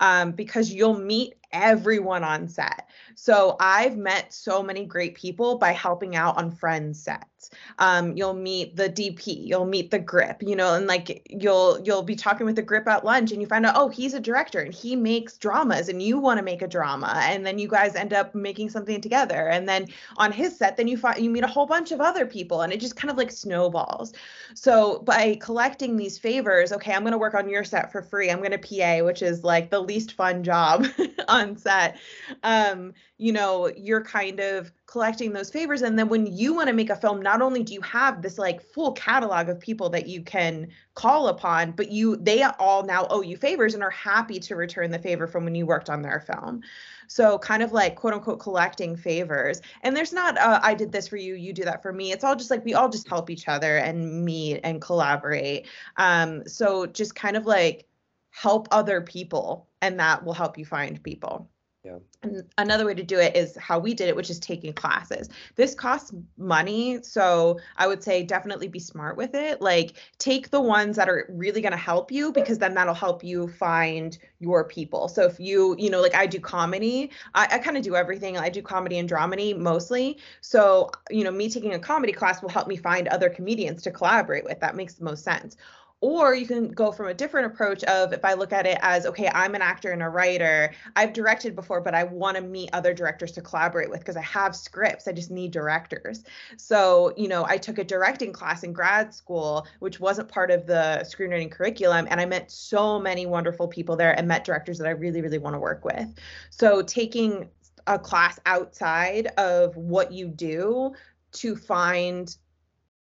um, 0.00 0.32
because 0.32 0.70
you'll 0.72 0.98
meet 0.98 1.34
everyone 1.52 2.24
on 2.24 2.48
set. 2.48 2.88
So 3.14 3.56
I've 3.58 3.96
met 3.96 4.32
so 4.32 4.62
many 4.62 4.84
great 4.84 5.14
people 5.14 5.58
by 5.58 5.72
helping 5.72 6.14
out 6.16 6.36
on 6.36 6.50
friends 6.50 7.02
sets. 7.02 7.50
Um, 7.78 8.16
you'll 8.16 8.34
meet 8.34 8.76
the 8.76 8.88
DP, 8.88 9.46
you'll 9.46 9.64
meet 9.64 9.90
the 9.90 9.98
grip, 9.98 10.42
you 10.42 10.56
know, 10.56 10.74
and 10.74 10.86
like 10.86 11.26
you'll 11.30 11.80
you'll 11.84 12.02
be 12.02 12.16
talking 12.16 12.46
with 12.46 12.56
the 12.56 12.62
grip 12.62 12.88
at 12.88 13.04
lunch 13.04 13.30
and 13.30 13.40
you 13.40 13.46
find 13.46 13.64
out, 13.64 13.74
oh, 13.76 13.88
he's 13.88 14.14
a 14.14 14.20
director 14.20 14.60
and 14.60 14.74
he 14.74 14.96
makes 14.96 15.38
dramas 15.38 15.88
and 15.88 16.02
you 16.02 16.18
want 16.18 16.38
to 16.38 16.44
make 16.44 16.62
a 16.62 16.68
drama. 16.68 17.12
And 17.24 17.46
then 17.46 17.58
you 17.58 17.68
guys 17.68 17.94
end 17.94 18.12
up 18.12 18.34
making 18.34 18.70
something 18.70 19.00
together. 19.00 19.48
And 19.48 19.68
then 19.68 19.86
on 20.16 20.32
his 20.32 20.56
set, 20.56 20.76
then 20.76 20.88
you 20.88 20.96
find 20.98 21.22
you 21.22 21.30
meet 21.30 21.44
a 21.44 21.48
whole 21.48 21.66
bunch 21.66 21.92
of 21.92 22.00
other 22.00 22.26
people 22.26 22.62
and 22.62 22.72
it 22.72 22.80
just 22.80 22.96
kind 22.96 23.10
of 23.10 23.16
like 23.16 23.30
snowballs. 23.30 24.12
So 24.54 24.98
by 25.00 25.38
collecting 25.40 25.96
these 25.96 26.18
favors, 26.18 26.72
okay, 26.72 26.92
I'm 26.92 27.04
gonna 27.04 27.18
work 27.18 27.34
on 27.34 27.48
your 27.48 27.64
set 27.64 27.92
for 27.92 28.02
free. 28.02 28.30
I'm 28.30 28.42
gonna 28.42 28.58
PA, 28.58 29.04
which 29.04 29.22
is 29.22 29.44
like 29.44 29.70
the 29.70 29.80
least 29.80 30.12
fun 30.12 30.42
job 30.42 30.86
on 31.38 31.56
set 31.56 31.98
um, 32.42 32.92
you 33.16 33.32
know 33.32 33.70
you're 33.76 34.04
kind 34.04 34.40
of 34.40 34.72
collecting 34.88 35.34
those 35.34 35.50
favors. 35.50 35.82
And 35.82 35.98
then 35.98 36.08
when 36.08 36.26
you 36.26 36.54
want 36.54 36.68
to 36.68 36.72
make 36.72 36.88
a 36.88 36.96
film 36.96 37.20
not 37.20 37.42
only 37.42 37.62
do 37.62 37.74
you 37.74 37.80
have 37.82 38.22
this 38.22 38.38
like 38.38 38.62
full 38.62 38.92
catalog 38.92 39.48
of 39.48 39.60
people 39.60 39.90
that 39.90 40.08
you 40.08 40.22
can 40.22 40.68
call 40.94 41.28
upon 41.28 41.72
but 41.72 41.92
you 41.92 42.16
they 42.16 42.42
all 42.42 42.84
now 42.84 43.06
owe 43.10 43.20
you 43.20 43.36
favors 43.36 43.74
and 43.74 43.82
are 43.82 43.90
happy 43.90 44.40
to 44.40 44.56
return 44.56 44.90
the 44.90 44.98
favor 44.98 45.26
from 45.26 45.44
when 45.44 45.54
you 45.54 45.66
worked 45.66 45.90
on 45.90 46.02
their 46.02 46.20
film. 46.20 46.62
So 47.06 47.38
kind 47.38 47.62
of 47.62 47.72
like 47.72 47.96
quote 47.96 48.14
unquote 48.14 48.40
collecting 48.40 48.96
favors. 48.96 49.60
And 49.82 49.94
there's 49.96 50.12
not 50.12 50.38
uh, 50.38 50.60
i 50.62 50.74
did 50.74 50.90
this 50.90 51.08
for 51.08 51.16
you 51.16 51.34
you 51.34 51.52
do 51.52 51.64
that 51.64 51.82
for 51.82 51.92
me. 51.92 52.12
It's 52.12 52.24
all 52.24 52.36
just 52.36 52.50
like 52.50 52.64
we 52.64 52.74
all 52.74 52.88
just 52.88 53.08
help 53.08 53.28
each 53.28 53.46
other 53.46 53.76
and 53.76 54.24
meet 54.24 54.60
and 54.64 54.80
collaborate. 54.80 55.66
Um 55.98 56.46
so 56.46 56.86
just 56.86 57.14
kind 57.14 57.36
of 57.36 57.44
like 57.44 57.86
help 58.30 58.68
other 58.70 59.00
people 59.00 59.68
and 59.82 59.98
that 60.00 60.24
will 60.24 60.32
help 60.32 60.58
you 60.58 60.64
find 60.64 61.02
people. 61.02 61.48
Yeah. 61.84 61.98
And 62.22 62.42
another 62.58 62.84
way 62.84 62.94
to 62.94 63.04
do 63.04 63.18
it 63.18 63.36
is 63.36 63.56
how 63.56 63.78
we 63.78 63.94
did 63.94 64.08
it, 64.08 64.16
which 64.16 64.30
is 64.30 64.40
taking 64.40 64.72
classes. 64.72 65.28
This 65.54 65.74
costs 65.74 66.12
money. 66.36 67.00
So 67.02 67.60
I 67.76 67.86
would 67.86 68.02
say 68.02 68.24
definitely 68.24 68.66
be 68.66 68.80
smart 68.80 69.16
with 69.16 69.34
it. 69.34 69.62
Like 69.62 69.94
take 70.18 70.50
the 70.50 70.60
ones 70.60 70.96
that 70.96 71.08
are 71.08 71.26
really 71.28 71.60
going 71.60 71.72
to 71.72 71.78
help 71.78 72.10
you 72.10 72.32
because 72.32 72.58
then 72.58 72.74
that'll 72.74 72.94
help 72.94 73.22
you 73.22 73.46
find 73.46 74.18
your 74.40 74.64
people. 74.64 75.06
So 75.06 75.22
if 75.22 75.38
you, 75.38 75.76
you 75.78 75.88
know, 75.88 76.00
like 76.00 76.16
I 76.16 76.26
do 76.26 76.40
comedy, 76.40 77.12
I, 77.34 77.46
I 77.52 77.58
kind 77.58 77.76
of 77.76 77.84
do 77.84 77.94
everything. 77.94 78.36
I 78.36 78.48
do 78.48 78.60
comedy 78.60 78.98
and 78.98 79.08
dramedy 79.08 79.56
mostly. 79.56 80.18
So, 80.40 80.90
you 81.10 81.22
know, 81.22 81.30
me 81.30 81.48
taking 81.48 81.74
a 81.74 81.78
comedy 81.78 82.12
class 82.12 82.42
will 82.42 82.50
help 82.50 82.66
me 82.66 82.76
find 82.76 83.06
other 83.08 83.30
comedians 83.30 83.82
to 83.82 83.92
collaborate 83.92 84.44
with. 84.44 84.58
That 84.58 84.74
makes 84.74 84.94
the 84.94 85.04
most 85.04 85.22
sense. 85.22 85.56
Or 86.00 86.32
you 86.32 86.46
can 86.46 86.68
go 86.68 86.92
from 86.92 87.08
a 87.08 87.14
different 87.14 87.52
approach 87.52 87.82
of 87.84 88.12
if 88.12 88.24
I 88.24 88.34
look 88.34 88.52
at 88.52 88.66
it 88.66 88.78
as, 88.82 89.04
okay, 89.04 89.28
I'm 89.34 89.56
an 89.56 89.62
actor 89.62 89.90
and 89.90 90.00
a 90.00 90.08
writer. 90.08 90.72
I've 90.94 91.12
directed 91.12 91.56
before, 91.56 91.80
but 91.80 91.92
I 91.92 92.04
want 92.04 92.36
to 92.36 92.42
meet 92.42 92.70
other 92.72 92.94
directors 92.94 93.32
to 93.32 93.42
collaborate 93.42 93.90
with 93.90 93.98
because 93.98 94.16
I 94.16 94.22
have 94.22 94.54
scripts. 94.54 95.08
I 95.08 95.12
just 95.12 95.32
need 95.32 95.50
directors. 95.50 96.22
So, 96.56 97.12
you 97.16 97.26
know, 97.26 97.44
I 97.46 97.58
took 97.58 97.78
a 97.78 97.84
directing 97.84 98.32
class 98.32 98.62
in 98.62 98.72
grad 98.72 99.12
school, 99.12 99.66
which 99.80 99.98
wasn't 99.98 100.28
part 100.28 100.52
of 100.52 100.66
the 100.66 101.04
screenwriting 101.04 101.50
curriculum. 101.50 102.06
And 102.08 102.20
I 102.20 102.26
met 102.26 102.52
so 102.52 103.00
many 103.00 103.26
wonderful 103.26 103.66
people 103.66 103.96
there 103.96 104.16
and 104.16 104.28
met 104.28 104.44
directors 104.44 104.78
that 104.78 104.86
I 104.86 104.92
really, 104.92 105.20
really 105.20 105.38
want 105.38 105.54
to 105.54 105.60
work 105.60 105.84
with. 105.84 106.14
So 106.50 106.80
taking 106.80 107.48
a 107.88 107.98
class 107.98 108.38
outside 108.46 109.28
of 109.36 109.76
what 109.76 110.12
you 110.12 110.28
do 110.28 110.92
to 111.32 111.56
find 111.56 112.36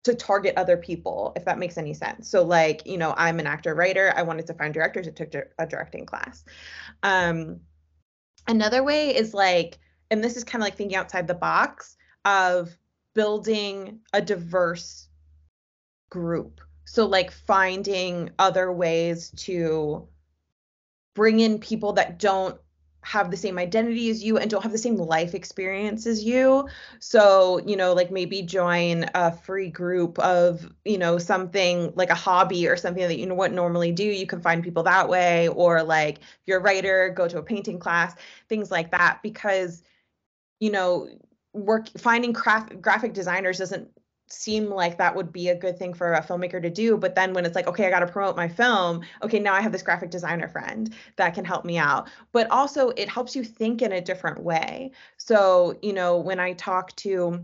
to 0.08 0.16
target 0.16 0.54
other 0.58 0.78
people 0.78 1.34
if 1.36 1.46
that 1.46 1.60
makes 1.60 1.78
any 1.78 1.94
sense. 1.94 2.30
So 2.30 2.44
like 2.44 2.86
you 2.86 2.98
know 2.98 3.14
i'm 3.18 3.40
an 3.40 3.48
actor 3.48 3.76
writer. 3.76 4.14
I 4.16 4.24
wanted 4.24 4.48
to 4.48 4.54
find 4.54 4.74
directors. 4.74 5.08
It 5.08 5.16
took 5.16 5.34
a 5.36 5.68
directing 5.68 6.06
class. 6.06 6.44
Um 7.04 7.62
another 8.48 8.84
way 8.84 9.16
is 9.16 9.34
like 9.34 9.78
and 10.10 10.24
this 10.24 10.38
is 10.38 10.44
kind 10.44 10.62
of 10.62 10.66
like 10.66 10.76
thinking 10.76 10.98
outside 10.98 11.28
the 11.28 11.34
box 11.34 11.98
of 12.26 12.78
building 13.14 14.00
a 14.14 14.22
diverse 14.22 15.10
group. 16.10 16.62
So 16.86 17.06
like 17.06 17.32
finding 17.32 18.32
other 18.40 18.72
ways 18.72 19.32
to 19.46 20.08
bring 21.16 21.42
in 21.42 21.60
people 21.60 21.94
that 21.94 22.20
don't 22.20 22.58
have 23.08 23.32
the 23.32 23.38
same 23.38 23.58
identity 23.58 24.10
as 24.10 24.22
you 24.22 24.38
and 24.38 24.52
don't 24.52 24.64
have 24.64 24.74
the 24.74 24.78
same 24.78 24.98
life 24.98 25.34
experience 25.34 26.06
as 26.06 26.26
you. 26.26 26.68
So, 27.00 27.60
you 27.66 27.78
know, 27.78 27.94
like 27.94 28.12
maybe 28.12 28.42
join 28.42 29.06
a 29.16 29.32
free 29.32 29.70
group 29.70 30.20
of, 30.20 30.70
you 30.84 30.98
know, 30.98 31.18
something 31.18 31.94
like 31.96 32.10
a 32.10 32.16
hobby 32.16 32.68
or 32.68 32.76
something 32.76 33.08
that 33.08 33.18
you 33.18 33.26
know 33.26 33.34
what 33.34 33.54
normally 33.54 33.94
do. 33.94 34.04
You 34.04 34.28
can 34.28 34.42
find 34.42 34.62
people 34.62 34.84
that 34.84 35.08
way. 35.08 35.48
Or 35.48 35.84
like 35.84 36.18
if 36.18 36.48
you're 36.48 36.60
a 36.60 36.62
writer, 36.62 37.14
go 37.16 37.30
to 37.30 37.38
a 37.38 37.44
painting 37.44 37.80
class, 37.80 38.14
things 38.50 38.72
like 38.72 38.92
that. 38.92 39.20
Because, 39.24 39.84
you 40.60 40.70
know, 40.70 41.08
work 41.54 41.88
finding 41.98 42.34
craft 42.34 42.82
graphic 42.82 43.14
designers 43.14 43.58
doesn't 43.58 43.90
seem 44.28 44.70
like 44.70 44.98
that 44.98 45.16
would 45.16 45.32
be 45.32 45.50
a 45.50 45.56
good 45.56 45.78
thing 45.78 45.94
for 45.94 46.14
a 46.14 46.22
filmmaker 46.22 46.62
to 46.62 46.70
do 46.70 46.98
but 46.98 47.16
then 47.16 47.34
when 47.34 47.46
it's 47.46 47.56
like 47.56 47.68
okay 47.68 47.88
i 47.88 47.90
got 47.90 48.02
to 48.02 48.08
promote 48.08 48.36
my 48.36 48.48
film 48.48 49.02
okay 49.24 49.40
now 49.40 49.54
i 49.54 49.62
have 49.62 49.72
this 49.72 49.82
graphic 49.82 50.10
designer 50.10 50.48
friend 50.48 50.94
that 51.16 51.34
can 51.34 51.46
help 51.46 51.66
me 51.66 51.78
out. 51.78 52.10
But 52.32 52.50
also 52.52 52.90
it 52.90 53.10
helps 53.10 53.36
you 53.36 53.44
think 53.44 53.82
in 53.82 53.92
a 53.92 54.02
different 54.02 54.40
way. 54.40 54.92
So 55.18 55.78
you 55.82 55.94
know 55.94 56.18
when 56.18 56.40
i 56.40 56.54
talk 56.54 56.96
to 56.98 57.44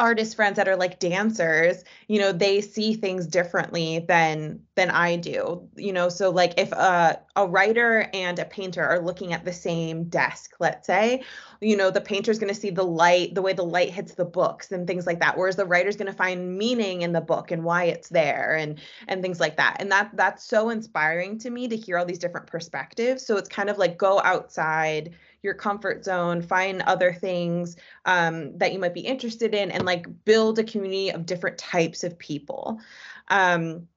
artist 0.00 0.34
friends 0.34 0.56
that 0.56 0.68
are 0.68 0.76
like 0.76 0.98
dancers 0.98 1.84
you 2.08 2.18
know 2.18 2.32
they 2.32 2.60
see 2.60 2.94
things 2.94 3.26
differently 3.26 4.00
than 4.08 4.60
than 4.74 4.90
i 4.90 5.16
do 5.16 5.68
you 5.76 5.92
know? 5.92 6.08
So 6.08 6.30
like 6.30 6.58
if 6.58 6.72
a, 6.72 7.20
a 7.36 7.46
writer 7.46 8.08
and 8.12 8.38
a 8.38 8.44
painter 8.44 8.84
are 8.84 9.00
looking 9.00 9.32
at 9.32 9.44
the 9.44 9.52
same 9.52 10.04
desk 10.04 10.54
let's 10.58 10.86
say 10.86 11.22
you 11.60 11.76
know 11.76 11.90
the 11.90 12.00
painter's 12.00 12.38
going 12.38 12.52
to 12.52 12.60
see 12.60 12.70
the 12.70 12.82
light 12.82 13.34
the 13.34 13.42
way 13.42 13.52
the 13.52 13.62
light 13.62 13.90
hits 13.90 14.14
the 14.14 14.24
books 14.24 14.72
and 14.72 14.86
things 14.86 15.06
like 15.06 15.20
that 15.20 15.36
whereas 15.36 15.56
the 15.56 15.66
writer's 15.66 15.96
going 15.96 16.10
to 16.10 16.16
find 16.16 16.56
meaning 16.56 17.02
in 17.02 17.12
the 17.12 17.20
book 17.20 17.50
and 17.50 17.62
why 17.62 17.84
it's 17.84 18.08
there 18.08 18.56
and 18.56 18.80
and 19.08 19.22
things 19.22 19.40
like 19.40 19.56
that. 19.56 19.76
And 19.80 19.90
that 19.92 20.10
that's 20.14 20.44
so 20.44 20.70
inspiring 20.70 21.38
to 21.40 21.50
me 21.50 21.68
to 21.68 21.76
hear 21.76 21.98
all 21.98 22.06
these 22.06 22.18
different 22.18 22.46
perspectives. 22.46 23.24
So 23.24 23.36
it's 23.36 23.48
kind 23.48 23.68
of 23.68 23.78
like 23.78 23.98
go 23.98 24.20
outside 24.20 25.14
your 25.42 25.54
comfort 25.54 26.04
zone, 26.04 26.42
find 26.42 26.82
other 26.82 27.12
things 27.12 27.76
um, 28.04 28.56
that 28.58 28.72
you 28.72 28.78
might 28.78 28.94
be 28.94 29.00
interested 29.00 29.54
in, 29.54 29.70
and 29.70 29.84
like 29.84 30.06
build 30.24 30.58
a 30.58 30.64
community 30.64 31.10
of 31.10 31.26
different 31.26 31.58
types 31.58 32.04
of 32.04 32.18
people. 32.18 32.78
Um, 33.28 33.88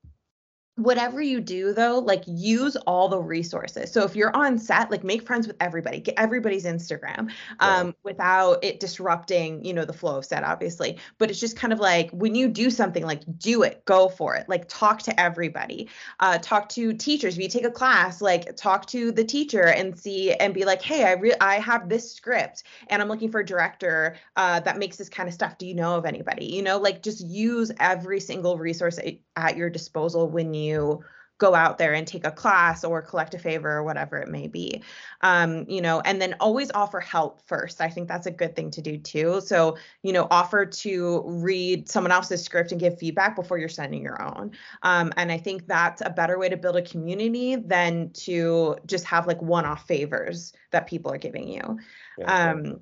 whatever 0.75 1.21
you 1.21 1.39
do 1.39 1.71
though 1.71 1.99
like 1.99 2.23
use 2.25 2.75
all 2.87 3.07
the 3.07 3.19
resources. 3.19 3.91
So 3.91 4.03
if 4.03 4.15
you're 4.15 4.35
on 4.35 4.57
set 4.57 4.89
like 4.89 5.03
make 5.03 5.21
friends 5.21 5.45
with 5.45 5.55
everybody 5.59 5.99
get 5.99 6.15
everybody's 6.17 6.65
instagram 6.65 7.29
um, 7.59 7.93
without 8.01 8.63
it 8.63 8.79
disrupting 8.79 9.63
you 9.63 9.71
know 9.71 9.85
the 9.85 9.93
flow 9.93 10.17
of 10.17 10.25
set 10.25 10.43
obviously. 10.43 10.97
But 11.19 11.29
it's 11.29 11.39
just 11.39 11.55
kind 11.55 11.73
of 11.73 11.79
like 11.79 12.09
when 12.09 12.33
you 12.33 12.47
do 12.47 12.71
something 12.71 13.05
like 13.05 13.21
do 13.37 13.61
it 13.61 13.85
go 13.85 14.09
for 14.09 14.35
it 14.35 14.49
like 14.49 14.67
talk 14.67 15.03
to 15.03 15.19
everybody 15.19 15.89
uh, 16.19 16.39
talk 16.39 16.69
to 16.69 16.91
teachers. 16.93 17.35
If 17.37 17.43
you 17.43 17.49
take 17.49 17.65
a 17.65 17.71
class 17.71 18.19
like 18.19 18.55
talk 18.55 18.87
to 18.87 19.11
the 19.11 19.23
teacher 19.23 19.67
and 19.67 19.97
see 19.97 20.33
and 20.33 20.55
be 20.55 20.65
like 20.65 20.81
hey 20.81 21.03
i 21.03 21.13
re- 21.13 21.35
i 21.39 21.55
have 21.55 21.87
this 21.87 22.11
script 22.11 22.63
and 22.87 22.99
i'm 22.99 23.07
looking 23.07 23.29
for 23.29 23.41
a 23.41 23.45
director 23.45 24.15
uh, 24.37 24.59
that 24.61 24.79
makes 24.79 24.97
this 24.97 25.09
kind 25.09 25.27
of 25.29 25.35
stuff. 25.35 25.59
Do 25.59 25.67
you 25.67 25.75
know 25.75 25.95
of 25.95 26.05
anybody? 26.05 26.45
You 26.45 26.63
know 26.63 26.79
like 26.79 27.03
just 27.03 27.21
use 27.21 27.71
every 27.79 28.19
single 28.19 28.57
resource 28.57 28.97
at 29.35 29.55
your 29.55 29.69
disposal 29.69 30.27
when 30.29 30.53
you 30.55 30.62
you 30.63 31.03
go 31.39 31.55
out 31.55 31.77
there 31.77 31.93
and 31.93 32.07
take 32.07 32.25
a 32.25 32.31
class 32.31 32.85
or 32.85 33.01
collect 33.01 33.33
a 33.33 33.39
favor 33.39 33.69
or 33.69 33.83
whatever 33.83 34.17
it 34.17 34.29
may 34.29 34.47
be. 34.47 34.81
Um, 35.21 35.65
you 35.67 35.81
know 35.81 35.99
and 36.01 36.21
then 36.21 36.35
always 36.39 36.71
offer 36.73 36.99
help 36.99 37.45
first. 37.47 37.81
I 37.81 37.89
think 37.89 38.07
that's 38.07 38.27
a 38.27 38.31
good 38.31 38.55
thing 38.55 38.71
to 38.71 38.81
do 38.81 38.97
too. 38.97 39.41
So 39.41 39.77
you 40.03 40.13
know 40.13 40.27
offer 40.31 40.65
to 40.65 41.23
read 41.25 41.89
someone 41.89 42.11
else's 42.11 42.43
script 42.43 42.71
and 42.71 42.79
give 42.79 42.97
feedback 42.97 43.35
before 43.35 43.57
you're 43.57 43.67
sending 43.67 44.01
your 44.01 44.21
own. 44.21 44.51
Um, 44.83 45.11
and 45.17 45.31
i 45.31 45.37
think 45.37 45.67
that's 45.67 46.01
a 46.05 46.09
better 46.09 46.39
way 46.39 46.49
to 46.49 46.57
build 46.57 46.77
a 46.77 46.81
community 46.81 47.55
than 47.55 48.11
to 48.13 48.77
just 48.85 49.03
have 49.05 49.27
like 49.27 49.41
one-off 49.41 49.85
favors 49.87 50.53
that 50.71 50.87
people 50.87 51.11
are 51.11 51.17
giving 51.17 51.47
you. 51.47 51.79
Yeah, 52.17 52.51
um, 52.51 52.79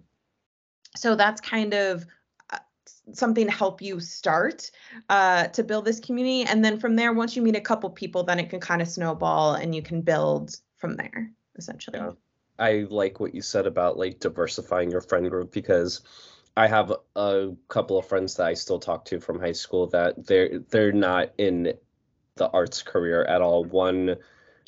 so 0.96 1.16
that's 1.16 1.42
kind 1.42 1.74
of 1.74 2.06
something 3.14 3.46
to 3.46 3.52
help 3.52 3.82
you 3.82 4.00
start 4.00 4.72
uh, 5.10 5.48
to 5.48 5.64
build 5.64 5.86
this 5.86 6.00
community. 6.00 6.44
And 6.44 6.64
then 6.64 6.80
from 6.80 6.96
there, 6.96 7.14
once 7.14 7.36
you 7.36 7.42
meet 7.42 7.56
a 7.56 7.62
couple 7.62 7.90
people, 7.90 8.24
then 8.24 8.40
it 8.40 8.50
can 8.50 8.60
kind 8.60 8.82
of 8.82 8.88
snowball 8.88 9.56
and 9.56 9.74
you 9.76 9.82
can 9.82 10.02
build 10.02 10.56
from 10.78 10.96
there, 10.96 11.32
essentially. 11.58 12.00
Yeah. 12.00 12.12
I 12.60 12.86
like 12.90 13.20
what 13.20 13.34
you 13.34 13.42
said 13.42 13.66
about 13.66 13.98
like 13.98 14.20
diversifying 14.20 14.92
your 14.92 15.02
friend 15.02 15.30
group 15.30 15.52
because 15.52 16.02
I 16.56 16.68
have 16.68 16.94
a 17.16 17.50
couple 17.70 17.98
of 17.98 18.06
friends 18.06 18.36
that 18.36 18.48
I 18.48 18.54
still 18.54 18.80
talk 18.80 19.06
to 19.06 19.20
from 19.20 19.40
high 19.40 19.54
school 19.54 19.88
that 19.88 20.28
they're 20.28 20.60
they're 20.70 20.92
not 20.92 21.32
in 21.38 21.74
the 22.36 22.50
arts 22.50 22.84
career 22.84 23.24
at 23.24 23.42
all. 23.42 23.64
One 23.64 24.18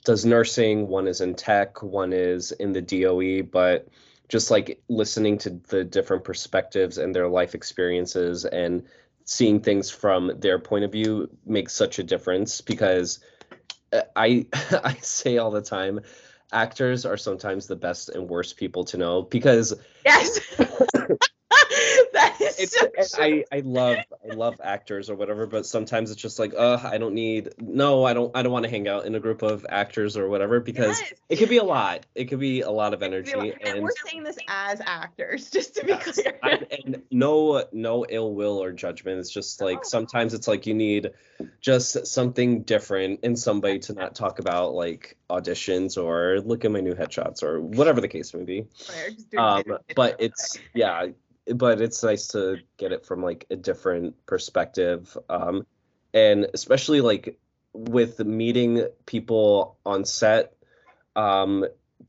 does 0.05 0.25
nursing, 0.25 0.87
one 0.87 1.07
is 1.07 1.21
in 1.21 1.35
tech, 1.35 1.83
one 1.83 2.13
is 2.13 2.51
in 2.51 2.73
the 2.73 2.81
DOE, 2.81 3.43
but 3.43 3.87
just 4.33 4.49
like 4.49 4.81
listening 4.89 5.37
to 5.37 5.51
the 5.67 5.83
different 5.83 6.23
perspectives 6.23 6.97
and 6.97 7.13
their 7.13 7.27
life 7.27 7.53
experiences 7.53 8.45
and 8.45 8.81
seeing 9.25 9.59
things 9.59 9.91
from 9.91 10.31
their 10.39 10.57
point 10.57 10.83
of 10.83 10.91
view 10.91 11.29
makes 11.45 11.71
such 11.71 11.99
a 11.99 12.03
difference 12.03 12.59
because 12.59 13.19
uh, 13.93 14.01
I 14.15 14.47
I 14.83 14.95
say 15.03 15.37
all 15.37 15.51
the 15.51 15.61
time, 15.61 15.99
actors 16.51 17.05
are 17.05 17.15
sometimes 17.15 17.67
the 17.67 17.75
best 17.75 18.09
and 18.09 18.27
worst 18.27 18.57
people 18.57 18.85
to 18.85 18.97
know 18.97 19.21
because 19.21 19.75
yes. 20.03 20.39
that 22.13 22.37
is 22.41 22.59
it's, 22.59 23.11
so 23.11 23.21
I, 23.21 23.43
I 23.51 23.59
love 23.59 23.97
I 24.29 24.33
love 24.33 24.61
actors 24.63 25.09
or 25.09 25.15
whatever, 25.15 25.45
but 25.45 25.65
sometimes 25.65 26.11
it's 26.11 26.21
just 26.21 26.39
like, 26.39 26.53
uh, 26.57 26.79
I 26.83 26.97
don't 26.97 27.13
need 27.13 27.49
no, 27.59 28.03
I 28.05 28.13
don't 28.13 28.35
I 28.35 28.41
don't 28.43 28.51
want 28.51 28.63
to 28.63 28.69
hang 28.69 28.87
out 28.87 29.05
in 29.05 29.15
a 29.15 29.19
group 29.19 29.41
of 29.41 29.65
actors 29.69 30.15
or 30.17 30.29
whatever 30.29 30.59
because 30.59 30.99
Yes. 31.01 31.13
it 31.29 31.35
could 31.37 31.49
be 31.49 31.57
a 31.57 31.63
lot. 31.63 32.05
It 32.15 32.25
could 32.25 32.39
be 32.39 32.61
a 32.61 32.71
lot 32.71 32.93
of 32.93 33.03
energy 33.03 33.35
like- 33.35 33.57
and 33.61 33.75
and 33.75 33.83
we're 33.83 33.89
saying 34.09 34.23
this 34.23 34.37
as 34.47 34.81
actors, 34.85 35.49
just 35.51 35.75
to 35.75 35.83
be 35.85 35.89
Yes. 35.89 36.13
clear. 36.19 36.39
I, 36.43 36.59
and 36.85 37.01
no 37.11 37.65
no 37.71 38.05
ill 38.07 38.33
will 38.33 38.61
or 38.63 38.71
judgment. 38.71 39.19
It's 39.19 39.29
just 39.31 39.61
like 39.61 39.77
No. 39.77 39.83
sometimes 39.83 40.33
it's 40.33 40.47
like 40.47 40.65
you 40.67 40.73
need 40.73 41.11
just 41.61 42.07
something 42.07 42.61
different 42.61 43.21
and 43.23 43.37
somebody 43.37 43.79
to 43.79 43.93
not 43.93 44.15
talk 44.15 44.39
about 44.39 44.73
like 44.73 45.17
auditions 45.29 46.01
or 46.01 46.39
look 46.41 46.63
at 46.63 46.71
my 46.71 46.79
new 46.79 46.93
headshots 46.93 47.41
or 47.43 47.59
whatever 47.59 48.01
the 48.01 48.07
case 48.07 48.33
may 48.33 48.43
be. 48.43 48.67
We're 48.89 49.09
just 49.11 49.29
doing 49.31 49.43
Um, 49.43 49.63
but 49.95 50.17
it's 50.19 50.59
yeah, 50.73 51.07
but 51.47 51.81
it's 51.81 52.03
nice 52.03 52.27
to 52.29 52.57
get 52.77 52.91
it 52.91 53.05
from 53.05 53.23
like 53.23 53.45
a 53.49 53.55
different 53.55 54.25
perspective. 54.25 55.17
Um, 55.29 55.65
and 56.13 56.47
especially 56.53 57.01
like 57.01 57.37
with 57.73 58.19
meeting 58.19 58.87
people 59.05 59.77
on 59.85 60.05
set. 60.05 60.53
Um, 61.15 61.65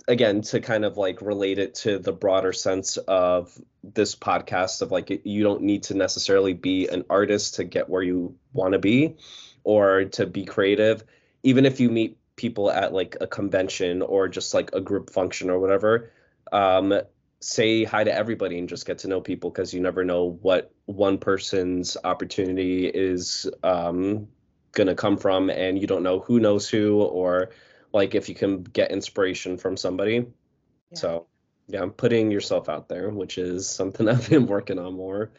again 0.09 0.43
to 0.43 0.61
kind 0.61 0.85
of 0.85 0.97
like 0.97 1.21
relate 1.23 1.59
it 1.59 1.75
to 1.75 1.99
the 1.99 2.13
broader 2.13 2.53
sense 2.53 2.97
of 2.97 3.57
this 3.83 4.15
podcast 4.15 4.83
of 4.83 4.91
like 4.91 5.23
you 5.25 5.43
don't 5.43 5.63
need 5.63 5.85
to 5.85 5.95
necessarily 5.95 6.53
be 6.53 6.89
an 6.89 7.05
artist 7.09 7.55
to 7.55 7.65
get 7.65 7.89
where 7.89 8.03
you 8.03 8.35
want 8.53 8.73
to 8.73 8.79
be 8.79 9.17
or 9.63 10.05
to 10.05 10.27
be 10.27 10.45
creative 10.45 11.05
even 11.43 11.65
if 11.65 11.81
you 11.81 11.91
meet 11.91 12.19
people 12.37 12.71
at 12.71 12.93
like 12.93 13.17
a 13.21 13.27
convention 13.27 14.03
or 14.03 14.29
just 14.29 14.55
like 14.55 14.71
a 14.73 14.81
group 14.81 15.11
function 15.11 15.51
or 15.51 15.59
whatever 15.59 16.11
um 16.53 17.01
say 17.45 17.85
hi 17.85 18.03
to 18.03 18.13
everybody 18.15 18.59
and 18.59 18.71
just 18.71 18.87
get 18.87 18.99
to 18.99 19.07
know 19.09 19.21
people 19.21 19.51
because 19.51 19.75
you 19.75 19.81
never 19.81 20.03
know 20.03 20.39
what 20.41 20.73
one 20.87 21.19
person's 21.19 21.95
opportunity 22.03 22.87
is 22.87 23.47
um 23.63 24.27
going 24.73 24.87
to 24.87 24.95
come 24.95 25.19
from 25.19 25.51
and 25.51 25.79
you 25.79 25.87
don't 25.87 26.03
know 26.03 26.21
who 26.21 26.41
knows 26.41 26.67
who 26.69 27.03
or 27.03 27.51
like 27.93 28.15
if 28.15 28.31
you 28.31 28.35
can 28.35 28.63
get 28.63 28.91
inspiration 28.91 29.59
from 29.59 29.77
somebody 29.77 30.15
Yeah. 30.15 30.95
so 30.95 31.27
yeah 31.69 31.83
i'm 31.83 31.91
putting 31.91 32.31
yourself 32.31 32.71
out 32.71 32.89
there 32.89 33.11
which 33.11 33.37
is 33.37 33.69
something 33.69 34.09
i've 34.09 34.31
been 34.31 34.47
working 34.47 34.79
on 34.79 34.95
more 34.95 35.31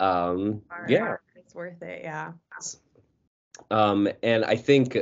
um 0.00 0.62
Alright, 0.72 0.90
yeah 0.90 1.16
it's 1.36 1.54
worth 1.54 1.82
it. 1.82 2.00
Yeah. 2.04 2.32
um 3.70 4.08
and 4.22 4.46
i 4.46 4.56
think 4.56 4.96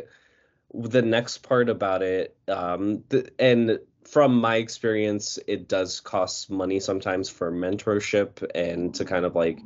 the 0.74 1.02
next 1.02 1.38
part 1.38 1.68
about 1.68 2.02
it 2.02 2.36
um 2.48 3.04
and 3.38 3.78
from 4.04 4.40
my 4.40 4.56
experience 4.56 5.38
it 5.46 5.68
does 5.68 6.00
cost 6.00 6.50
money 6.50 6.80
sometimes 6.80 7.28
for 7.28 7.50
mentorship 7.50 8.44
and 8.54 8.94
to 8.94 9.04
kind 9.04 9.24
of 9.24 9.34
like 9.34 9.60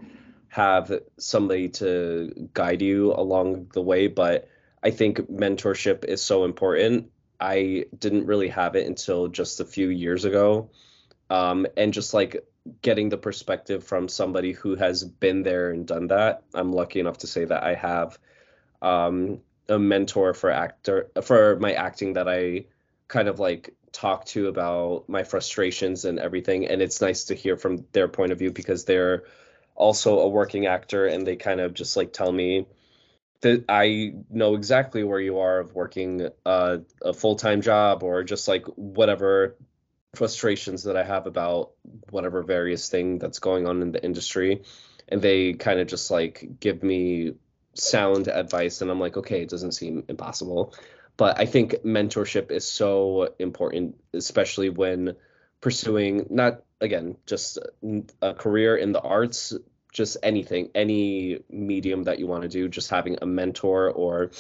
have 0.49 0.93
somebody 1.19 1.69
to 1.69 2.49
guide 2.55 2.83
you 2.83 3.13
along 3.13 3.69
the 3.73 3.83
way 3.83 4.07
but 4.07 4.49
i 4.83 4.91
think 4.91 5.19
mentorship 5.31 6.05
is 6.05 6.23
so 6.23 6.45
important. 6.45 7.11
I 7.39 7.85
didn't 7.99 8.25
really 8.25 8.49
have 8.49 8.77
it 8.77 8.87
until 8.87 9.29
just 9.29 9.61
a 9.61 9.65
few 9.65 9.89
years 9.89 10.25
ago 10.25 10.71
um 11.29 11.67
and 11.77 11.93
just 11.93 12.15
like 12.15 12.47
getting 12.83 13.11
the 13.11 13.19
perspective 13.19 13.85
from 13.85 14.09
somebody 14.09 14.53
who 14.53 14.75
has 14.75 15.05
been 15.05 15.43
there 15.43 15.71
and 15.71 15.87
done 15.87 16.07
that 16.07 16.43
i'm 16.55 16.73
lucky 16.73 16.99
enough 16.99 17.19
to 17.19 17.27
say 17.27 17.45
that 17.45 17.63
i 17.63 17.75
have 17.75 18.19
um, 18.83 19.41
a 19.69 19.79
mentor 19.79 20.35
for 20.35 20.51
actor 20.51 21.11
for 21.23 21.57
my 21.57 21.73
acting 21.73 22.15
that 22.15 22.29
I 22.29 22.67
kind 23.09 23.29
of 23.29 23.39
like 23.39 23.75
talk 23.93 24.27
to 24.27 24.49
about 24.49 25.09
my 25.09 25.25
frustrations 25.25 26.05
and 26.05 26.19
everything. 26.19 26.67
And 26.67 26.83
it's 26.83 27.01
nice 27.01 27.25
to 27.25 27.35
hear 27.35 27.57
from 27.57 27.87
their 27.93 28.09
point 28.09 28.33
of 28.33 28.39
view 28.39 28.51
because 28.51 28.85
they're 28.85 29.25
also 29.75 30.21
a 30.21 30.29
working 30.29 30.67
actor 30.67 31.07
and 31.07 31.27
they 31.27 31.37
kind 31.37 31.61
of 31.61 31.75
just 31.75 31.97
like 31.97 32.13
tell 32.13 32.33
me 32.33 32.67
that 33.43 33.65
I 33.69 34.15
know 34.31 34.55
exactly 34.55 35.05
where 35.05 35.21
you 35.21 35.39
are 35.39 35.61
of 35.61 35.75
working 35.75 36.29
uh, 36.45 36.79
a 37.03 37.13
full 37.13 37.37
time 37.37 37.61
job 37.61 38.03
or 38.03 38.25
just 38.25 38.49
like 38.49 38.67
whatever 38.77 39.57
frustrations 40.15 40.85
that 40.85 40.97
I 40.97 41.05
have 41.05 41.27
about 41.27 41.73
whatever 42.11 42.43
various 42.43 42.89
thing 42.89 43.19
that's 43.19 43.39
going 43.39 43.67
on 43.67 43.83
in 43.83 43.93
the 43.93 44.03
industry. 44.03 44.63
And 45.09 45.23
they 45.23 45.53
kind 45.53 45.79
of 45.79 45.87
just 45.87 46.11
like 46.11 46.59
give 46.59 46.83
me 46.83 47.35
sound 47.75 48.29
advice 48.29 48.81
and 48.81 48.91
I'm 48.91 49.01
like, 49.01 49.17
okay, 49.19 49.43
it 49.43 49.51
doesn't 49.51 49.73
seem 49.73 50.05
impossible. 50.09 50.75
But 51.17 51.41
I 51.41 51.47
think 51.47 51.77
mentorship 51.85 52.51
is 52.51 52.67
so 52.67 53.35
important, 53.39 53.97
especially 54.13 54.69
when 54.69 55.17
pursuing 55.61 56.27
not 56.31 56.63
again 56.81 57.17
just 57.27 57.59
a 58.21 58.35
career 58.35 58.77
in 58.77 58.93
the 58.93 59.01
arts, 59.01 59.55
just 59.93 60.19
anything, 60.23 60.71
any 60.75 61.41
medium 61.51 62.05
that 62.05 62.19
you 62.19 62.27
want 62.27 62.43
to 62.43 62.49
do, 62.49 62.69
just 62.69 62.91
having 62.91 63.17
a 63.23 63.27
mentor 63.27 63.91
or 63.91 64.31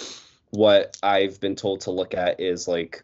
what 0.50 0.96
I've 1.02 1.40
been 1.40 1.56
told 1.56 1.80
to 1.82 1.90
look 1.90 2.14
at 2.14 2.40
is 2.40 2.68
like 2.68 3.02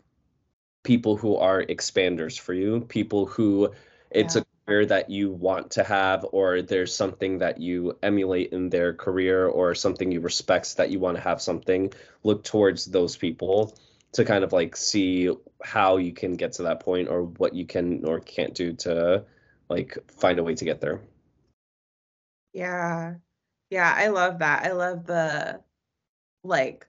people 0.83 1.17
who 1.17 1.37
are 1.37 1.63
expanders 1.63 2.39
for 2.39 2.53
you, 2.53 2.81
people 2.83 3.27
who 3.27 3.73
it's 4.11 4.37
Yeah. 4.37 4.43
a 4.43 4.45
career 4.67 4.87
that 4.87 5.11
you 5.11 5.31
want 5.31 5.71
to 5.73 5.85
have 5.85 6.25
or 6.33 6.63
there's 6.63 6.95
something 6.95 7.39
that 7.39 7.59
you 7.59 7.97
emulate 8.03 8.53
in 8.53 8.69
their 8.69 8.93
career 8.95 9.47
or 9.47 9.75
something 9.75 10.13
you 10.13 10.21
respect 10.21 10.77
that 10.77 10.91
you 10.91 10.99
want 10.99 11.17
to 11.17 11.23
have 11.23 11.43
something 11.43 11.93
look 12.23 12.45
towards 12.45 12.87
those 12.87 13.17
people 13.17 13.77
to 14.13 14.25
kind 14.25 14.45
of 14.45 14.53
like 14.53 14.77
see 14.77 15.31
how 15.63 15.97
you 15.97 16.13
can 16.13 16.35
get 16.35 16.53
to 16.53 16.63
that 16.65 16.81
point 16.81 17.09
or 17.09 17.25
what 17.25 17.55
you 17.55 17.67
can 17.67 18.05
or 18.05 18.21
can't 18.21 18.55
do 18.55 18.73
to 18.73 19.25
like 19.69 19.99
find 20.19 20.39
a 20.39 20.43
way 20.43 20.55
to 20.55 20.65
get 20.65 20.81
there 20.81 21.01
Yeah. 22.53 23.15
Yeah, 23.71 23.93
I 23.97 24.09
love 24.09 24.41
that. 24.41 24.67
I 24.67 24.73
love 24.73 25.07
the 25.07 25.61
like 26.45 26.87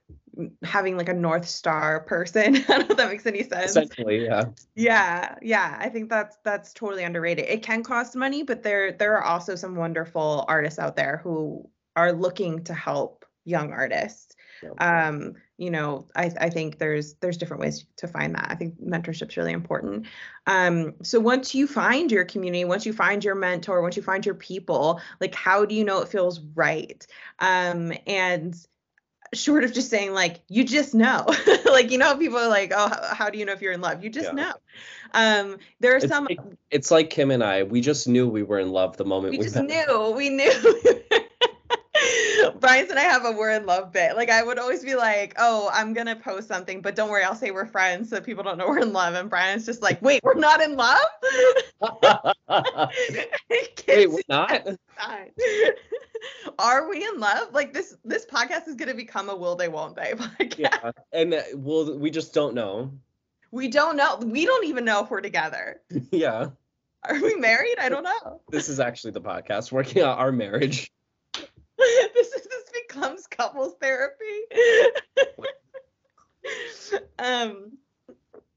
having 0.62 0.96
like 0.96 1.08
a 1.08 1.14
North 1.14 1.48
Star 1.48 2.00
person. 2.00 2.56
I 2.56 2.60
don't 2.60 2.80
know 2.80 2.86
if 2.90 2.96
that 2.96 3.10
makes 3.10 3.26
any 3.26 3.42
sense. 3.42 3.70
essentially 3.70 4.24
yeah 4.24 4.44
Yeah, 4.74 5.36
yeah, 5.42 5.76
I 5.80 5.88
think 5.88 6.10
that's 6.10 6.36
that's 6.44 6.72
totally 6.72 7.04
underrated. 7.04 7.46
It 7.46 7.62
can 7.62 7.82
cost 7.82 8.16
money, 8.16 8.42
but 8.42 8.62
there 8.62 8.92
there 8.92 9.16
are 9.16 9.24
also 9.24 9.54
some 9.54 9.76
wonderful 9.76 10.44
artists 10.48 10.78
out 10.78 10.96
there 10.96 11.20
who 11.22 11.68
are 11.96 12.12
looking 12.12 12.64
to 12.64 12.74
help 12.74 13.24
young 13.44 13.72
artists. 13.72 14.34
Yeah. 14.62 15.06
Um, 15.08 15.34
you 15.56 15.70
know, 15.70 16.08
I 16.16 16.32
I 16.40 16.50
think 16.50 16.78
there's 16.78 17.14
there's 17.14 17.36
different 17.36 17.60
ways 17.60 17.86
to 17.96 18.08
find 18.08 18.34
that. 18.34 18.46
I 18.50 18.54
think 18.54 18.80
mentorship's 18.80 19.36
really 19.36 19.52
important. 19.52 20.06
Um, 20.46 20.94
so 21.02 21.20
once 21.20 21.54
you 21.54 21.66
find 21.66 22.10
your 22.10 22.24
community, 22.24 22.64
once 22.64 22.84
you 22.86 22.92
find 22.92 23.22
your 23.22 23.34
mentor, 23.34 23.82
once 23.82 23.96
you 23.96 24.02
find 24.02 24.24
your 24.26 24.34
people, 24.34 25.00
like 25.20 25.34
how 25.34 25.64
do 25.64 25.74
you 25.74 25.84
know 25.84 26.00
it 26.00 26.08
feels 26.08 26.40
right? 26.54 27.06
Um, 27.38 27.92
and 28.06 28.54
short 29.34 29.64
of 29.64 29.72
just 29.72 29.90
saying 29.90 30.12
like 30.12 30.40
you 30.48 30.64
just 30.64 30.94
know 30.94 31.24
like 31.66 31.90
you 31.90 31.98
know 31.98 32.16
people 32.16 32.38
are 32.38 32.48
like 32.48 32.72
oh 32.74 32.88
how, 32.88 33.14
how 33.14 33.30
do 33.30 33.38
you 33.38 33.44
know 33.44 33.52
if 33.52 33.60
you're 33.62 33.72
in 33.72 33.80
love 33.80 34.02
you 34.04 34.10
just 34.10 34.32
Yeah. 34.32 34.44
know 34.44 34.52
um 35.14 35.58
there 35.80 35.92
are 35.94 36.00
It's 36.00 36.08
some 36.08 36.24
like, 36.24 36.38
it's 36.70 36.90
like 36.90 37.10
Kim 37.10 37.30
and 37.30 37.42
I. 37.42 37.62
We 37.62 37.80
just 37.80 38.08
knew 38.08 38.28
we 38.28 38.42
were 38.42 38.58
in 38.58 38.70
love 38.70 38.96
the 38.96 39.04
moment 39.04 39.32
we 39.32 39.38
we 39.38 39.44
just 39.44 39.56
met. 39.56 39.66
knew 39.66 40.10
we 40.16 40.28
knew 40.30 40.52
Bryant 42.52 42.90
and 42.90 42.98
I 42.98 43.02
have 43.02 43.24
a 43.24 43.32
we're 43.32 43.50
in 43.50 43.66
love 43.66 43.92
bit. 43.92 44.16
Like 44.16 44.30
I 44.30 44.42
would 44.42 44.58
always 44.58 44.82
be 44.84 44.94
like, 44.94 45.34
"Oh, 45.38 45.70
I'm 45.72 45.92
gonna 45.92 46.16
post 46.16 46.48
something, 46.48 46.80
but 46.80 46.94
don't 46.94 47.10
worry, 47.10 47.24
I'll 47.24 47.34
say 47.34 47.50
we're 47.50 47.66
friends 47.66 48.08
so 48.10 48.20
people 48.20 48.42
don't 48.44 48.58
know 48.58 48.66
we're 48.68 48.80
in 48.80 48.92
love." 48.92 49.14
And 49.14 49.28
Bryant's 49.30 49.66
just 49.66 49.82
like, 49.82 50.00
"Wait, 50.02 50.20
we're 50.22 50.34
not 50.34 50.60
in 50.60 50.76
love?" 50.76 51.00
Wait, 53.88 54.10
we're 54.10 54.20
not. 54.28 54.66
Are 56.58 56.88
we 56.88 57.04
in 57.04 57.18
love? 57.20 57.52
Like 57.52 57.72
this 57.74 57.96
this 58.04 58.26
podcast 58.26 58.68
is 58.68 58.74
gonna 58.76 58.94
become 58.94 59.28
a 59.28 59.36
will 59.36 59.56
they 59.56 59.68
won't 59.68 59.96
they 59.96 60.12
podcast. 60.16 60.58
Yeah, 60.58 60.90
and 61.12 61.34
uh, 61.34 61.42
well, 61.56 61.98
we 61.98 62.10
just 62.10 62.32
don't 62.34 62.54
know. 62.54 62.92
We 63.50 63.68
don't 63.68 63.96
know. 63.96 64.16
We 64.16 64.46
don't 64.46 64.64
even 64.66 64.84
know 64.84 65.02
if 65.04 65.10
we're 65.10 65.20
together. 65.20 65.80
yeah, 66.10 66.48
Are 67.04 67.20
we 67.22 67.36
married? 67.36 67.76
I 67.78 67.88
don't 67.88 68.02
know. 68.04 68.40
this 68.50 68.68
is 68.68 68.80
actually 68.80 69.12
the 69.12 69.20
podcast 69.20 69.70
working 69.70 70.02
out 70.02 70.18
our 70.18 70.32
marriage. 70.32 70.90
this 72.14 72.28
is 72.28 72.42
this 72.42 72.70
becomes 72.88 73.26
couples 73.26 73.74
therapy. 73.80 74.22
um 77.18 77.72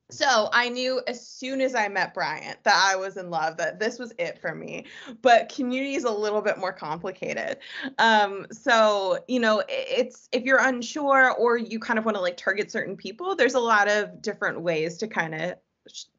so 0.10 0.50
I 0.54 0.70
knew 0.70 1.02
as 1.06 1.28
soon 1.28 1.60
as 1.60 1.76
I 1.76 1.90
met 1.90 2.14
Bryant 2.14 2.64
that 2.64 2.92
I 2.92 2.96
was 2.96 3.18
in 3.18 3.30
love, 3.30 3.58
that 3.58 3.78
this 3.78 4.00
was 4.00 4.14
it 4.18 4.40
for 4.40 4.56
me. 4.56 4.86
But 5.22 5.54
community 5.54 5.96
is 5.96 6.06
a 6.06 6.12
little 6.12 6.42
bit 6.42 6.58
more 6.58 6.72
complicated. 6.72 7.58
Um, 7.98 8.48
so 8.52 9.20
you 9.28 9.40
know, 9.40 9.64
it's 9.68 10.30
if 10.32 10.44
you're 10.44 10.64
unsure 10.64 11.34
or 11.34 11.58
you 11.58 11.80
kind 11.80 12.00
of 12.00 12.06
want 12.06 12.16
to 12.16 12.22
like 12.22 12.38
target 12.38 12.72
certain 12.72 12.96
people, 12.96 13.36
there's 13.36 13.56
a 13.56 13.60
lot 13.60 13.90
of 13.90 14.22
different 14.22 14.62
ways 14.62 14.98
to 15.00 15.08
kind 15.08 15.36
of 15.36 15.56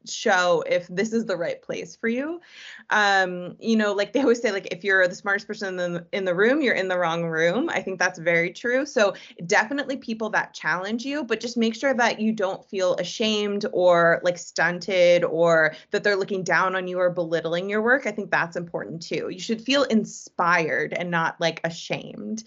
show 0.07 0.62
if 0.66 0.87
this 0.88 1.12
is 1.12 1.26
the 1.26 1.37
right 1.37 1.61
place 1.61 1.96
for 1.96 2.09
you. 2.09 2.40
Um, 2.90 3.57
you 3.61 3.76
know, 3.76 3.92
like 3.92 4.12
they 4.12 4.20
always 4.20 4.40
say, 4.40 4.52
like 4.52 4.68
if 4.72 4.85
you're 4.85 5.07
the 5.07 5.14
smartest 5.14 5.46
person 5.46 5.78
in 5.78 5.92
the, 5.92 6.07
in 6.12 6.24
the 6.24 6.35
room, 6.35 6.62
you're 6.62 6.74
in 6.74 6.88
the 6.88 6.98
wrong 6.98 7.24
room. 7.24 7.68
I 7.68 7.83
think 7.83 7.98
that's 7.98 8.18
very 8.18 8.52
true. 8.52 8.87
So 8.87 9.14
definitely 9.46 9.96
people 9.96 10.31
that 10.31 10.54
challenge 10.54 11.04
you, 11.04 11.24
but 11.24 11.40
just 11.40 11.57
make 11.57 11.74
sure 11.74 11.94
that 11.94 12.20
you 12.20 12.33
don't 12.33 12.64
feel 12.64 12.94
ashamed 12.96 13.66
or 13.72 14.20
like 14.24 14.38
stunted 14.38 15.24
or 15.24 15.74
that 15.90 16.02
they're 16.04 16.16
looking 16.16 16.42
down 16.42 16.74
on 16.74 16.88
you 16.88 16.98
or 16.98 17.11
belittling 17.11 17.68
your 17.68 17.83
work. 17.83 18.07
I 18.07 18.12
think 18.12 18.31
that's 18.31 18.57
important 18.57 19.02
too. 19.02 19.28
You 19.31 19.40
should 19.40 19.61
feel 19.61 19.83
inspired 19.85 20.92
and 20.92 21.11
not 21.11 21.40
like 21.40 21.61
ashamed. 21.64 22.44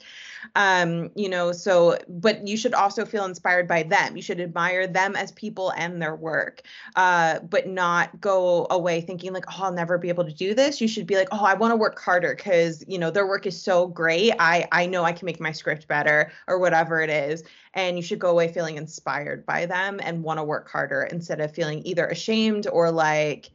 Um, 0.55 1.09
you 1.15 1.29
know, 1.29 1.51
so 1.51 1.97
but 2.07 2.47
you 2.47 2.57
should 2.57 2.73
also 2.73 3.05
feel 3.05 3.25
inspired 3.25 3.67
by 3.67 3.83
them. 3.83 4.15
You 4.15 4.21
should 4.21 4.39
admire 4.39 4.87
them 4.87 5.15
as 5.15 5.31
people 5.31 5.71
and 5.71 6.01
their 6.01 6.15
work. 6.15 6.61
Uh, 6.95 7.39
but 7.39 7.67
not 7.67 8.19
go 8.19 8.67
away 8.69 9.01
thinking 9.01 9.33
like, 9.33 9.45
oh, 9.49 9.63
I'll 9.63 9.73
never 9.73 9.97
be 9.97 10.09
able 10.09 10.25
to 10.25 10.33
do 10.33 10.53
this. 10.53 10.81
You 10.81 10.87
should 10.87 11.07
be 11.07 11.15
like, 11.15 11.29
oh, 11.31 11.43
I 11.43 11.53
want 11.53 11.71
to 11.71 11.75
work 11.75 11.99
harder 11.99 12.35
because 12.35 12.83
you 12.87 12.97
know 12.97 13.11
their 13.11 13.27
work 13.27 13.45
is 13.45 13.61
so 13.61 13.87
great. 13.87 14.33
I 14.39 14.67
I 14.71 14.85
know 14.85 15.03
I 15.03 15.13
can 15.13 15.25
make 15.25 15.39
my 15.39 15.51
script 15.51 15.87
better 15.87 16.31
or 16.47 16.59
whatever 16.59 17.01
it 17.01 17.09
is. 17.09 17.43
And 17.73 17.97
you 17.97 18.03
should 18.03 18.19
go 18.19 18.29
away 18.29 18.51
feeling 18.51 18.77
inspired 18.77 19.45
by 19.45 19.65
them 19.65 19.99
and 20.03 20.23
want 20.23 20.39
to 20.39 20.43
work 20.43 20.69
harder 20.69 21.03
instead 21.03 21.39
of 21.39 21.53
feeling 21.53 21.81
either 21.85 22.05
ashamed 22.07 22.67
or 22.67 22.91
like 22.91 23.51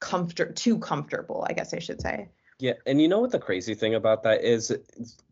comfort 0.00 0.56
too 0.56 0.78
comfortable, 0.78 1.46
I 1.48 1.52
guess 1.52 1.74
I 1.74 1.78
should 1.78 2.00
say. 2.00 2.28
Yeah, 2.58 2.74
and 2.86 3.00
you 3.00 3.08
know 3.08 3.20
what 3.20 3.32
the 3.32 3.38
crazy 3.38 3.74
thing 3.74 3.94
about 3.94 4.22
that 4.22 4.42
is 4.42 4.72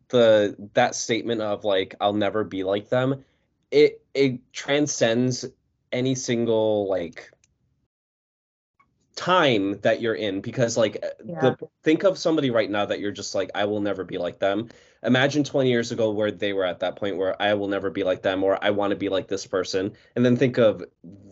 the 0.09 0.55
that 0.73 0.95
statement 0.95 1.41
of 1.41 1.63
like 1.63 1.95
I'll 1.99 2.13
never 2.13 2.43
be 2.43 2.63
like 2.63 2.89
them, 2.89 3.23
it 3.71 4.03
it 4.13 4.51
transcends 4.53 5.45
any 5.91 6.15
single 6.15 6.89
like 6.89 7.31
time 9.15 9.79
that 9.79 10.01
you're 10.01 10.15
in 10.15 10.41
because 10.41 10.75
like 10.75 11.03
yeah. 11.25 11.39
the 11.39 11.57
think 11.83 12.03
of 12.03 12.17
somebody 12.17 12.51
right 12.51 12.69
now 12.69 12.85
that 12.85 12.99
you're 12.99 13.11
just 13.11 13.33
like 13.33 13.49
I 13.55 13.65
will 13.65 13.79
never 13.79 14.03
be 14.03 14.17
like 14.17 14.39
them. 14.39 14.69
Imagine 15.03 15.43
20 15.43 15.69
years 15.69 15.91
ago 15.91 16.11
where 16.11 16.31
they 16.31 16.51
were 16.51 16.65
at 16.65 16.79
that 16.79 16.95
point 16.95 17.17
where 17.17 17.39
I 17.41 17.53
will 17.53 17.67
never 17.67 17.89
be 17.89 18.03
like 18.03 18.23
them 18.23 18.43
or 18.43 18.61
I 18.63 18.71
want 18.71 18.91
to 18.91 18.97
be 18.97 19.09
like 19.09 19.27
this 19.27 19.45
person 19.45 19.93
and 20.15 20.25
then 20.25 20.35
think 20.35 20.57
of 20.57 20.83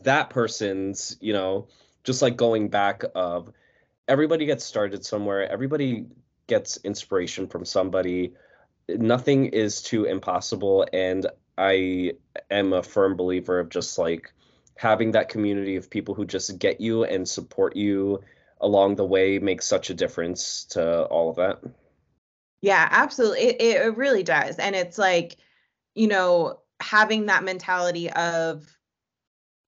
that 0.04 0.30
person's, 0.30 1.18
you 1.20 1.34
know, 1.34 1.68
just 2.04 2.22
like 2.22 2.38
going 2.38 2.70
back 2.70 3.04
of 3.16 3.52
everybody 4.08 4.46
gets 4.46 4.64
started 4.64 5.04
somewhere, 5.06 5.50
everybody 5.50 6.06
gets 6.48 6.78
inspiration 6.78 7.48
from 7.48 7.66
somebody. 7.66 8.34
Nothing 8.90 9.46
is 9.48 9.82
too 9.82 10.06
impossible 10.06 10.86
and 10.92 11.28
I 11.58 12.14
am 12.50 12.74
a 12.74 12.84
firm 12.84 13.16
believer 13.16 13.60
of 13.60 13.70
just 13.70 13.98
like 13.98 14.34
having 14.76 15.12
that 15.12 15.30
community 15.30 15.76
of 15.76 15.90
people 15.90 16.16
who 16.16 16.26
just 16.26 16.58
get 16.58 16.82
you 16.82 17.04
and 17.04 17.28
support 17.28 17.76
you 17.76 18.22
along 18.60 18.96
the 18.96 19.06
way 19.06 19.40
makes 19.40 19.66
such 19.66 19.90
a 19.90 19.94
difference 19.94 20.66
to 20.66 21.04
all 21.04 21.30
of 21.30 21.36
that. 21.36 21.62
Yeah, 22.62 22.88
absolutely. 22.90 23.42
It, 23.42 23.62
it 23.62 23.98
really 23.98 24.24
does. 24.24 24.58
And 24.58 24.76
it's 24.76 24.98
like, 24.98 25.38
you 25.96 26.08
know, 26.08 26.60
having 26.80 27.28
that 27.28 27.44
mentality 27.44 28.10
of, 28.12 28.66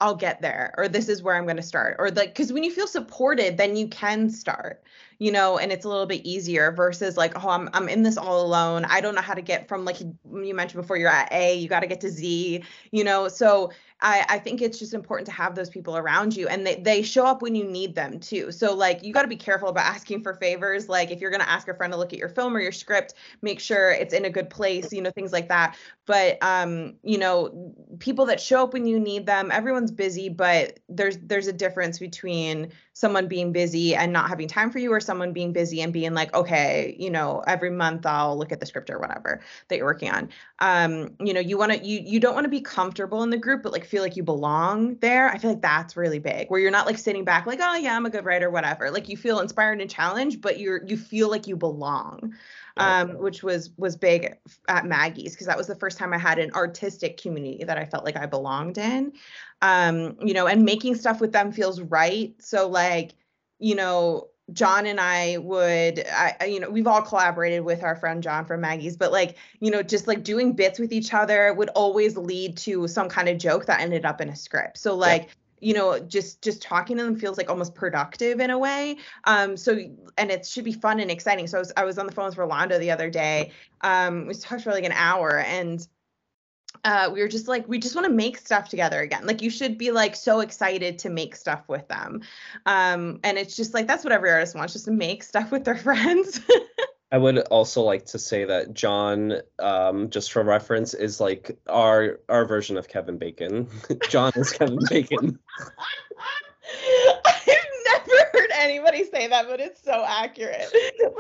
I'll 0.02 0.16
get 0.16 0.42
there, 0.42 0.74
or 0.78 0.88
this 0.88 1.08
is 1.08 1.22
where 1.22 1.36
I'm 1.36 1.46
going 1.46 1.56
to 1.56 1.64
start, 1.64 1.98
or 2.00 2.10
like, 2.12 2.30
because 2.30 2.52
when 2.52 2.64
you 2.64 2.72
feel 2.72 2.88
supported, 2.88 3.58
then 3.58 3.76
you 3.76 3.88
can 3.88 4.30
start 4.30 4.84
you 5.20 5.32
know, 5.32 5.58
and 5.58 5.72
it's 5.72 5.86
a 5.86 5.90
little 5.90 6.06
bit 6.06 6.26
easier 6.26 6.72
versus 6.72 7.18
like, 7.18 7.44
oh, 7.44 7.50
I'm 7.50 7.70
I'm 7.74 7.88
in 7.88 8.04
this 8.04 8.18
all 8.18 8.46
alone. 8.46 8.86
I 8.86 9.02
don't 9.02 9.16
know 9.16 9.22
how 9.22 9.34
to 9.34 9.42
get 9.42 9.68
from 9.68 9.86
like 9.86 10.00
you 10.00 10.56
mentioned 10.56 10.82
before, 10.82 10.98
you're 10.98 11.10
at 11.10 11.32
A, 11.32 11.56
you 11.56 11.68
got 11.68 11.82
to 11.82 11.88
get 11.88 12.02
to 12.02 12.10
Z, 12.10 12.64
you 12.92 13.04
know. 13.04 13.28
So 13.28 13.72
I, 14.02 14.26
I 14.28 14.40
think 14.40 14.62
it's 14.62 14.78
just 14.78 14.94
important 14.94 15.26
to 15.28 15.32
have 15.32 15.56
those 15.56 15.70
people 15.70 15.96
around 15.96 16.36
you 16.36 16.48
and 16.50 16.68
they, 16.68 16.76
they 16.76 17.02
show 17.02 17.26
up 17.26 17.42
when 17.42 17.56
you 17.56 17.64
need 17.64 17.96
them 17.96 18.20
too. 18.20 18.52
So 18.52 18.74
like 18.74 19.04
you 19.04 19.14
got 19.14 19.22
to 19.22 19.28
be 19.28 19.38
careful 19.38 19.70
about 19.70 19.86
asking 19.86 20.22
for 20.22 20.34
favors. 20.34 20.90
Like 20.90 21.12
if 21.12 21.22
you're 21.22 21.32
to 21.46 21.50
ask 21.50 21.68
a 21.68 21.74
friend 21.74 21.94
to 21.94 22.00
look 22.00 22.12
at 22.12 22.20
your 22.20 22.30
film 22.30 22.56
or 22.56 22.60
your 22.60 22.72
script, 22.72 23.14
make 23.42 23.60
sure 23.60 23.92
it's 23.92 24.14
in 24.14 24.26
a 24.26 24.30
good 24.30 24.50
place, 24.50 24.92
you 24.92 25.02
know, 25.02 25.12
things 25.12 25.32
like 25.32 25.48
that. 25.50 25.78
But 26.06 26.38
um, 26.42 26.96
you 27.04 27.18
know, 27.18 27.74
people 28.00 28.26
that 28.28 28.42
show 28.42 28.64
up 28.64 28.74
when 28.74 28.86
you 28.86 29.00
need 29.00 29.26
them, 29.26 29.52
everyone's 29.52 29.92
busy, 29.92 30.30
but 30.30 30.80
there's 30.90 31.18
there's 31.18 31.48
a 31.48 31.54
difference 31.54 32.00
between 32.00 32.72
someone 32.96 33.28
being 33.28 33.52
busy 33.52 33.94
and 33.94 34.14
not 34.14 34.30
having 34.30 34.48
time 34.48 34.72
for 34.72 34.80
you 34.80 34.92
or 34.92 35.02
someone 35.02 35.34
being 35.34 35.52
busy 35.52 35.82
and 35.82 35.92
being 35.92 36.14
like 36.14 36.34
okay 36.34 36.96
you 36.98 37.10
know 37.10 37.44
every 37.46 37.70
month 37.70 38.06
i'll 38.06 38.38
look 38.38 38.54
at 38.54 38.62
the 38.62 38.66
script 38.66 38.90
or 38.90 38.98
whatever 38.98 39.42
that 39.68 39.78
you're 39.78 39.86
working 39.86 40.10
on. 40.10 40.30
Um 40.60 41.14
you 41.20 41.34
know 41.34 41.42
you 41.42 41.58
want 41.58 41.74
to 41.74 41.86
you 41.86 42.00
you 42.00 42.22
don't 42.22 42.34
want 42.34 42.46
to 42.46 42.50
be 42.50 42.62
comfortable 42.62 43.22
in 43.24 43.30
the 43.30 43.38
group 43.38 43.64
but 43.64 43.74
like 43.74 43.86
feel 43.86 44.02
like 44.02 44.16
you 44.16 44.24
belong 44.24 44.96
there. 45.02 45.30
I 45.30 45.38
feel 45.38 45.52
like 45.52 45.62
that's 45.62 45.98
really 45.98 46.20
big 46.20 46.50
where 46.50 46.60
you're 46.60 46.72
not 46.72 46.86
like 46.86 46.98
sitting 46.98 47.26
back 47.26 47.46
like 47.46 47.60
oh 47.62 47.76
yeah 47.76 47.96
i'm 47.96 48.06
a 48.06 48.10
good 48.10 48.24
writer 48.26 48.50
whatever. 48.50 48.90
Like 48.90 49.10
you 49.10 49.18
feel 49.18 49.40
inspired 49.40 49.82
and 49.82 49.90
challenged 49.90 50.42
but 50.42 50.60
you're 50.60 50.86
you 50.86 50.96
feel 50.96 51.30
like 51.30 51.48
you 51.48 51.58
belong 51.58 52.34
um, 52.78 53.18
which 53.18 53.44
was 53.44 53.72
was 53.78 53.96
big 53.96 54.36
at 54.68 54.86
Maggie's 54.86 55.34
because 55.34 55.48
that 55.48 55.58
was 55.58 55.68
the 55.68 55.76
first 55.76 55.98
time 55.98 56.14
I 56.14 56.18
had 56.18 56.40
an 56.40 56.52
artistic 56.52 57.18
community 57.18 57.64
that 57.64 57.78
I 57.78 57.86
felt 57.86 58.04
like 58.04 58.18
I 58.18 58.26
belonged 58.26 58.78
in. 58.78 59.14
Um, 59.62 60.18
you 60.22 60.34
know, 60.34 60.48
and 60.48 60.64
making 60.64 60.96
stuff 60.96 61.22
with 61.22 61.32
them 61.32 61.52
feels 61.52 61.82
right. 61.82 62.36
So 62.40 62.68
like, 62.68 63.14
you 63.60 63.76
know, 63.76 64.28
John 64.54 64.86
and 64.86 65.00
I 65.00 65.38
would, 65.38 66.06
I, 66.08 66.46
you 66.46 66.60
know, 66.60 66.70
we've 66.70 66.86
all 66.86 67.02
collaborated 67.02 67.64
with 67.64 67.82
our 67.82 67.96
friend 67.96 68.22
John 68.22 68.46
from 68.46 68.62
Maggie's, 68.62 68.96
but 68.96 69.12
like, 69.12 69.38
you 69.60 69.72
know, 69.72 69.82
just 69.82 70.06
like 70.06 70.24
doing 70.24 70.54
bits 70.54 70.78
with 70.78 70.92
each 70.92 71.14
other 71.14 71.54
would 71.54 71.70
always 71.70 72.16
lead 72.16 72.58
to 72.58 72.88
some 72.88 73.10
kind 73.10 73.28
of 73.28 73.40
joke 73.40 73.66
that 73.66 73.80
ended 73.80 74.06
up 74.06 74.22
in 74.22 74.30
a 74.30 74.36
script. 74.36 74.78
So 74.78 74.96
like, 74.96 75.30
you 75.66 75.74
know 75.74 76.00
just 76.00 76.44
just 76.44 76.62
talking 76.62 76.96
to 76.98 77.04
them 77.04 77.16
feels 77.16 77.38
like 77.38 77.50
almost 77.50 77.74
productive 77.74 78.40
in 78.40 78.52
a 78.52 78.58
way 78.58 78.98
um 79.24 79.58
so 79.58 79.76
and 80.18 80.30
it 80.30 80.46
should 80.46 80.64
be 80.64 80.72
fun 80.72 81.00
and 81.00 81.10
exciting 81.10 81.48
so 81.48 81.58
i 81.58 81.60
was, 81.60 81.74
I 81.76 81.84
was 81.84 81.98
on 81.98 82.06
the 82.06 82.12
phone 82.12 82.28
with 82.28 82.38
rolando 82.38 82.78
the 82.78 82.92
other 82.92 83.10
day 83.10 83.52
um 83.82 84.28
we 84.28 84.36
talked 84.36 84.64
for 84.64 84.72
like 84.72 84.84
an 84.84 84.92
hour 84.92 85.40
and 85.40 85.86
uh, 86.84 87.10
we 87.12 87.22
were 87.22 87.28
just 87.28 87.48
like, 87.48 87.68
we 87.68 87.80
just 87.80 87.96
want 87.96 88.06
to 88.06 88.14
make 88.14 88.38
stuff 88.38 88.70
together 88.70 89.00
again. 89.00 89.26
Like 89.26 89.42
you 89.42 89.50
should 89.50 89.78
be 89.78 89.92
like 89.92 90.16
so 90.16 90.42
excited 90.42 91.00
to 91.00 91.10
make 91.10 91.36
stuff 91.36 91.64
with 91.68 91.88
them. 91.88 92.22
Um, 92.66 93.22
and 93.24 93.38
it's 93.38 93.56
just 93.56 93.74
like 93.74 93.88
that's 93.88 94.04
what 94.04 94.12
every 94.12 94.30
artist 94.30 94.56
wants, 94.56 94.74
just 94.74 94.86
to 94.86 94.92
make 94.92 95.24
stuff 95.24 95.52
with 95.52 95.64
their 95.64 95.78
friends. 95.88 96.42
I 97.12 97.18
would 97.18 97.38
also 97.38 97.82
like 97.82 98.06
to 98.08 98.20
say 98.20 98.46
that 98.46 98.74
John, 98.74 99.36
um, 99.60 100.10
just 100.10 100.32
for 100.32 100.44
reference, 100.44 100.94
is 100.94 101.20
like 101.20 101.58
our 101.68 102.20
our 102.28 102.46
version 102.46 102.78
of 102.78 102.88
Kevin 102.88 103.18
Bacon. 103.18 103.68
John 104.10 104.32
is 104.36 104.52
Kevin 104.52 104.80
Bacon. 104.90 105.40
I've 107.26 108.08
never 108.08 108.30
heard 108.34 108.50
anybody 108.56 109.06
say 109.06 109.28
that, 109.28 109.48
but 109.48 109.60
it's 109.60 109.84
so 109.84 110.04
accurate. 110.06 110.72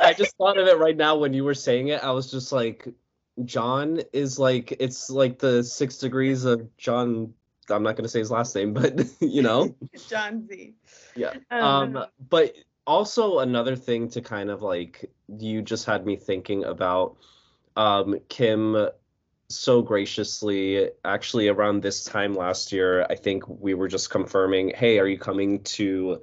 I 0.02 0.14
just 0.18 0.36
thought 0.38 0.58
of 0.58 0.68
it 0.68 0.80
right 0.80 0.98
now 0.98 1.18
when 1.18 1.34
you 1.34 1.44
were 1.44 1.54
saying 1.54 1.90
it. 1.90 2.04
I 2.04 2.12
was 2.12 2.32
just 2.32 2.52
like, 2.52 2.88
John 3.44 4.02
is 4.12 4.40
like 4.40 4.76
it's 4.80 5.10
like 5.10 5.38
the 5.40 5.64
six 5.64 5.98
degrees 5.98 6.46
of 6.46 6.76
John. 6.78 7.34
I'm 7.70 7.84
not 7.84 7.96
gonna 7.96 8.10
say 8.10 8.20
his 8.20 8.32
last 8.32 8.56
name, 8.56 8.74
but 8.74 9.06
you 9.20 9.44
know, 9.44 9.76
John 10.10 10.48
Z. 10.48 10.74
Yeah. 11.16 11.34
Um, 11.52 11.96
um, 11.96 12.06
but 12.28 12.56
also 12.88 13.40
another 13.40 13.76
thing 13.76 14.10
to 14.10 14.22
kind 14.22 14.50
of 14.50 14.62
like 14.62 15.10
you 15.28 15.62
just 15.62 15.86
had 15.86 16.06
me 16.06 16.16
thinking 16.16 16.64
about 16.64 17.18
um 17.76 18.20
Kim 18.30 18.90
so 19.48 19.82
graciously 19.82 20.90
actually 21.04 21.48
around 21.48 21.84
this 21.84 22.04
time 22.04 22.34
last 22.34 22.72
year 22.72 23.06
i 23.12 23.16
think 23.16 23.48
we 23.48 23.76
were 23.76 23.88
just 23.88 24.10
confirming 24.10 24.72
hey 24.76 24.98
are 24.98 25.06
you 25.06 25.20
coming 25.20 25.62
to 25.62 26.20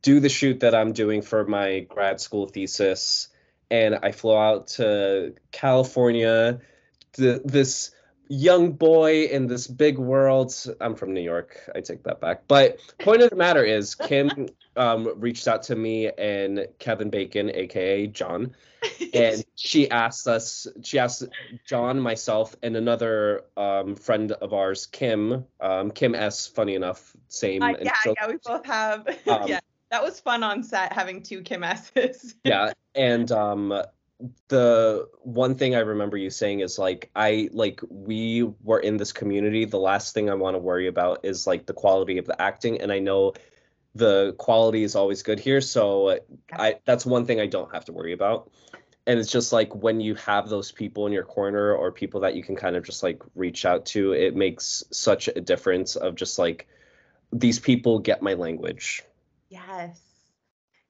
do 0.00 0.20
the 0.20 0.28
shoot 0.30 0.60
that 0.60 0.74
i'm 0.74 0.92
doing 0.94 1.20
for 1.20 1.44
my 1.44 1.80
grad 1.80 2.18
school 2.18 2.46
thesis 2.46 3.28
and 3.72 3.98
I 4.02 4.12
flew 4.12 4.36
out 4.36 4.66
to 4.76 5.34
California. 5.50 6.60
This 7.16 7.90
young 8.32 8.72
boy 8.72 9.24
in 9.24 9.46
this 9.46 9.66
big 9.66 9.98
world. 9.98 10.54
I'm 10.80 10.94
from 10.94 11.12
New 11.12 11.20
York. 11.20 11.58
I 11.74 11.80
take 11.80 12.02
that 12.04 12.20
back. 12.20 12.44
But 12.48 12.78
point 12.98 13.22
of 13.22 13.28
the 13.28 13.36
matter 13.36 13.62
is, 13.62 13.94
Kim 13.94 14.48
um, 14.74 15.12
reached 15.20 15.46
out 15.46 15.64
to 15.64 15.76
me 15.76 16.10
and 16.10 16.66
Kevin 16.78 17.10
Bacon, 17.10 17.50
aka 17.54 18.06
John, 18.06 18.54
and 19.12 19.44
she 19.54 19.90
asked 19.90 20.26
us. 20.26 20.66
She 20.82 20.98
asked 20.98 21.24
John, 21.66 22.00
myself, 22.00 22.56
and 22.62 22.74
another 22.74 23.44
um, 23.56 23.96
friend 23.96 24.32
of 24.32 24.54
ours, 24.54 24.86
Kim. 24.86 25.44
Um, 25.60 25.90
Kim 25.90 26.14
S. 26.14 26.46
Funny 26.46 26.74
enough, 26.74 27.14
same. 27.28 27.62
Uh, 27.62 27.74
yeah, 27.82 27.92
yeah, 28.06 28.28
we 28.28 28.38
both 28.44 28.64
have. 28.66 29.06
Um, 29.28 29.46
yeah 29.46 29.60
that 29.90 30.02
was 30.02 30.18
fun 30.18 30.42
on 30.42 30.62
set 30.62 30.90
having 30.90 31.22
two 31.22 31.42
Kim 31.42 31.62
S's. 31.62 32.34
yeah, 32.44 32.72
and 32.94 33.30
um, 33.30 33.82
the 34.48 35.08
one 35.22 35.54
thing 35.54 35.74
I 35.74 35.80
remember 35.80 36.16
you 36.16 36.30
saying 36.30 36.60
is 36.60 36.78
like 36.78 37.10
I 37.14 37.48
like 37.52 37.80
we 37.88 38.42
were 38.62 38.78
in 38.78 38.96
this 38.96 39.12
community. 39.12 39.64
The 39.64 39.78
last 39.78 40.14
thing 40.14 40.30
I 40.30 40.34
want 40.34 40.54
to 40.54 40.58
worry 40.58 40.86
about 40.86 41.24
is 41.24 41.46
like 41.46 41.66
the 41.66 41.72
quality 41.72 42.18
of 42.18 42.26
the 42.26 42.40
acting, 42.40 42.80
and 42.80 42.92
I 42.92 42.98
know 42.98 43.34
the 43.94 44.34
quality 44.38 44.84
is 44.84 44.94
always 44.94 45.22
good 45.22 45.40
here. 45.40 45.60
So 45.60 46.18
I 46.52 46.76
that's 46.84 47.04
one 47.04 47.26
thing 47.26 47.40
I 47.40 47.46
don't 47.46 47.72
have 47.74 47.84
to 47.86 47.92
worry 47.92 48.12
about. 48.12 48.50
And 49.06 49.18
it's 49.18 49.30
just 49.30 49.52
like 49.52 49.74
when 49.74 50.00
you 50.00 50.14
have 50.14 50.48
those 50.48 50.70
people 50.70 51.06
in 51.06 51.12
your 51.12 51.24
corner 51.24 51.74
or 51.74 51.90
people 51.90 52.20
that 52.20 52.36
you 52.36 52.42
can 52.44 52.54
kind 52.54 52.76
of 52.76 52.84
just 52.84 53.02
like 53.02 53.20
reach 53.34 53.64
out 53.64 53.84
to, 53.86 54.12
it 54.12 54.36
makes 54.36 54.84
such 54.92 55.26
a 55.26 55.40
difference 55.40 55.96
of 55.96 56.14
just 56.14 56.38
like 56.38 56.68
these 57.32 57.58
people 57.58 57.98
get 57.98 58.22
my 58.22 58.34
language. 58.34 59.02
Yes. 59.48 60.11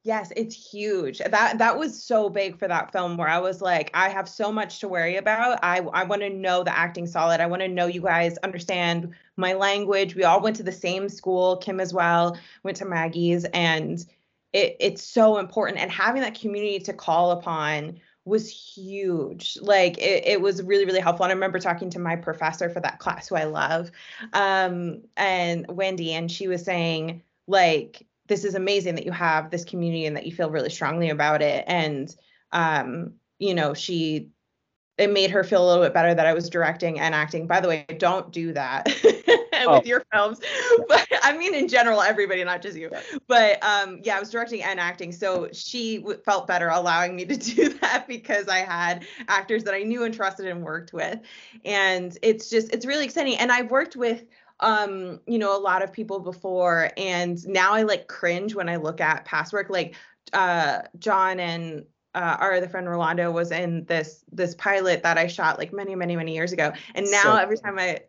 Yes, 0.04 0.32
it's 0.34 0.54
huge. 0.72 1.18
That 1.18 1.58
that 1.58 1.78
was 1.78 2.02
so 2.02 2.28
big 2.28 2.58
for 2.58 2.66
that 2.66 2.90
film 2.90 3.16
where 3.16 3.28
I 3.28 3.38
was 3.38 3.62
like, 3.62 3.88
I 3.94 4.08
have 4.08 4.28
so 4.28 4.50
much 4.50 4.80
to 4.80 4.88
worry 4.88 5.16
about. 5.16 5.60
I 5.62 5.78
I 5.78 6.02
want 6.04 6.22
to 6.22 6.30
know 6.30 6.64
the 6.64 6.76
acting 6.76 7.06
solid. 7.06 7.40
I 7.40 7.46
want 7.46 7.62
to 7.62 7.68
know 7.68 7.86
you 7.86 8.00
guys 8.02 8.36
understand 8.38 9.14
my 9.36 9.52
language. 9.52 10.16
We 10.16 10.24
all 10.24 10.40
went 10.40 10.56
to 10.56 10.64
the 10.64 10.72
same 10.72 11.08
school, 11.08 11.56
Kim 11.58 11.78
as 11.78 11.94
well, 11.94 12.36
went 12.64 12.76
to 12.78 12.84
Maggie's 12.84 13.44
and 13.54 14.04
it 14.52 14.76
it's 14.80 15.02
so 15.04 15.38
important 15.38 15.78
and 15.78 15.90
having 15.90 16.22
that 16.22 16.34
community 16.38 16.80
to 16.80 16.92
call 16.92 17.30
upon 17.30 18.00
was 18.24 18.48
huge. 18.50 19.56
Like 19.60 19.98
it, 19.98 20.26
it 20.26 20.40
was 20.40 20.62
really, 20.64 20.84
really 20.84 21.00
helpful. 21.00 21.24
And 21.24 21.30
I 21.30 21.34
remember 21.34 21.58
talking 21.60 21.90
to 21.90 21.98
my 22.00 22.16
professor 22.16 22.68
for 22.70 22.80
that 22.80 22.98
class 22.98 23.28
who 23.28 23.36
I 23.36 23.44
love, 23.44 23.90
um, 24.32 25.02
and 25.16 25.66
Wendy, 25.68 26.12
and 26.12 26.30
she 26.30 26.46
was 26.48 26.64
saying, 26.64 27.22
like, 27.48 28.06
this 28.28 28.44
is 28.44 28.54
amazing 28.54 28.94
that 28.94 29.04
you 29.04 29.12
have 29.12 29.50
this 29.50 29.64
community 29.64 30.06
and 30.06 30.16
that 30.16 30.26
you 30.26 30.32
feel 30.32 30.50
really 30.50 30.70
strongly 30.70 31.10
about 31.10 31.42
it. 31.42 31.64
And 31.66 32.14
um, 32.52 33.14
you 33.38 33.54
know, 33.54 33.74
she 33.74 34.30
it 34.98 35.10
made 35.10 35.30
her 35.30 35.42
feel 35.42 35.64
a 35.64 35.68
little 35.68 35.82
bit 35.82 35.94
better 35.94 36.14
that 36.14 36.26
I 36.26 36.34
was 36.34 36.50
directing 36.50 37.00
and 37.00 37.14
acting. 37.14 37.46
By 37.46 37.60
the 37.60 37.68
way, 37.68 37.86
don't 37.98 38.30
do 38.30 38.52
that 38.52 38.88
oh. 39.66 39.76
with 39.76 39.86
your 39.86 40.04
films. 40.12 40.40
But 40.88 41.06
I 41.22 41.36
mean, 41.36 41.54
in 41.54 41.68
general, 41.68 42.00
everybody, 42.00 42.42
not 42.44 42.62
just 42.62 42.76
you. 42.76 42.90
But 43.26 43.62
um, 43.62 44.00
yeah, 44.02 44.16
I 44.16 44.20
was 44.20 44.30
directing 44.30 44.62
and 44.62 44.80
acting. 44.80 45.12
So 45.12 45.48
she 45.52 45.98
w- 45.98 46.18
felt 46.24 46.46
better 46.46 46.68
allowing 46.68 47.14
me 47.14 47.24
to 47.26 47.36
do 47.54 47.68
that 47.80 48.06
because 48.08 48.48
I 48.48 48.58
had 48.58 49.04
actors 49.28 49.64
that 49.64 49.74
I 49.74 49.82
knew 49.82 50.04
and 50.04 50.14
trusted 50.14 50.46
and 50.46 50.62
worked 50.62 50.92
with. 50.92 51.18
And 51.64 52.16
it's 52.22 52.50
just, 52.50 52.72
it's 52.72 52.86
really 52.86 53.04
exciting. 53.04 53.36
And 53.36 53.52
I've 53.52 53.70
worked 53.70 53.96
with 53.96 54.24
um 54.62 55.20
you 55.26 55.38
know 55.38 55.56
a 55.56 55.60
lot 55.60 55.82
of 55.82 55.92
people 55.92 56.18
before 56.20 56.90
and 56.96 57.46
now 57.46 57.72
i 57.72 57.82
like 57.82 58.08
cringe 58.08 58.54
when 58.54 58.68
i 58.68 58.76
look 58.76 59.00
at 59.00 59.24
past 59.24 59.52
work 59.52 59.68
like 59.68 59.94
uh 60.32 60.80
john 60.98 61.38
and 61.38 61.84
uh, 62.14 62.36
our 62.40 62.52
other 62.52 62.68
friend 62.68 62.88
Rolando 62.88 63.30
was 63.30 63.50
in 63.50 63.84
this 63.86 64.22
this 64.30 64.54
pilot 64.56 65.02
that 65.02 65.16
I 65.16 65.26
shot 65.26 65.58
like 65.58 65.72
many 65.72 65.94
many 65.94 66.14
many 66.14 66.34
years 66.34 66.52
ago, 66.52 66.72
and 66.94 67.10
now 67.10 67.22
so 67.22 67.36
every 67.36 67.56
time 67.56 67.78
I, 67.78 68.00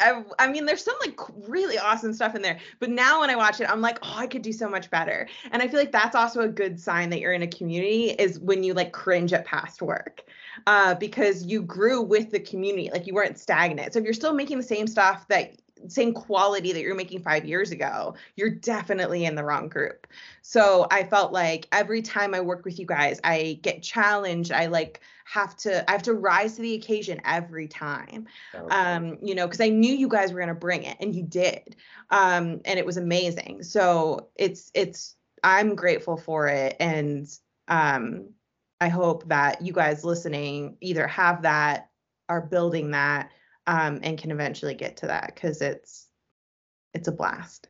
I 0.00 0.24
I 0.38 0.50
mean 0.50 0.64
there's 0.64 0.82
some 0.82 0.96
like 1.00 1.18
really 1.46 1.76
awesome 1.76 2.14
stuff 2.14 2.34
in 2.34 2.40
there, 2.40 2.58
but 2.78 2.88
now 2.88 3.20
when 3.20 3.28
I 3.28 3.36
watch 3.36 3.60
it 3.60 3.68
I'm 3.68 3.82
like 3.82 3.98
oh 4.02 4.14
I 4.16 4.26
could 4.26 4.42
do 4.42 4.52
so 4.52 4.68
much 4.68 4.90
better, 4.90 5.28
and 5.52 5.62
I 5.62 5.68
feel 5.68 5.78
like 5.78 5.92
that's 5.92 6.16
also 6.16 6.40
a 6.40 6.48
good 6.48 6.80
sign 6.80 7.10
that 7.10 7.20
you're 7.20 7.34
in 7.34 7.42
a 7.42 7.46
community 7.46 8.10
is 8.10 8.40
when 8.40 8.62
you 8.62 8.72
like 8.72 8.92
cringe 8.92 9.34
at 9.34 9.44
past 9.44 9.82
work, 9.82 10.24
uh, 10.66 10.94
because 10.94 11.44
you 11.44 11.60
grew 11.60 12.00
with 12.00 12.30
the 12.30 12.40
community 12.40 12.88
like 12.90 13.06
you 13.06 13.12
weren't 13.12 13.38
stagnant. 13.38 13.92
So 13.92 13.98
if 13.98 14.06
you're 14.06 14.14
still 14.14 14.32
making 14.32 14.56
the 14.56 14.64
same 14.64 14.86
stuff 14.86 15.28
that 15.28 15.60
same 15.88 16.12
quality 16.12 16.72
that 16.72 16.80
you're 16.80 16.94
making 16.94 17.22
five 17.22 17.44
years 17.44 17.70
ago, 17.70 18.14
you're 18.36 18.50
definitely 18.50 19.24
in 19.24 19.34
the 19.34 19.44
wrong 19.44 19.68
group. 19.68 20.06
So 20.42 20.86
I 20.90 21.04
felt 21.04 21.32
like 21.32 21.68
every 21.72 22.02
time 22.02 22.34
I 22.34 22.40
work 22.40 22.64
with 22.64 22.78
you 22.78 22.86
guys, 22.86 23.20
I 23.24 23.58
get 23.62 23.82
challenged. 23.82 24.52
I 24.52 24.66
like 24.66 25.00
have 25.24 25.56
to 25.58 25.88
I 25.88 25.92
have 25.92 26.02
to 26.04 26.14
rise 26.14 26.56
to 26.56 26.62
the 26.62 26.74
occasion 26.74 27.20
every 27.24 27.68
time. 27.68 28.26
Okay. 28.54 28.74
Um, 28.74 29.18
you 29.22 29.34
know, 29.34 29.46
because 29.46 29.60
I 29.60 29.68
knew 29.68 29.92
you 29.92 30.08
guys 30.08 30.32
were 30.32 30.40
gonna 30.40 30.54
bring 30.54 30.82
it 30.82 30.96
and 31.00 31.14
you 31.14 31.22
did. 31.22 31.76
Um, 32.10 32.60
and 32.64 32.78
it 32.78 32.86
was 32.86 32.96
amazing. 32.96 33.62
So 33.62 34.28
it's 34.36 34.70
it's 34.74 35.16
I'm 35.42 35.74
grateful 35.74 36.16
for 36.16 36.48
it. 36.48 36.76
And 36.80 37.28
um 37.68 38.30
I 38.80 38.88
hope 38.88 39.28
that 39.28 39.62
you 39.62 39.72
guys 39.72 40.04
listening 40.04 40.76
either 40.80 41.06
have 41.06 41.42
that, 41.42 41.90
are 42.28 42.40
building 42.40 42.92
that, 42.92 43.30
um, 43.70 44.00
and 44.02 44.18
can 44.18 44.32
eventually 44.32 44.74
get 44.74 44.96
to 44.98 45.06
that 45.06 45.32
because 45.32 45.62
it's 45.62 46.08
it's 46.92 47.06
a 47.06 47.12
blast. 47.12 47.68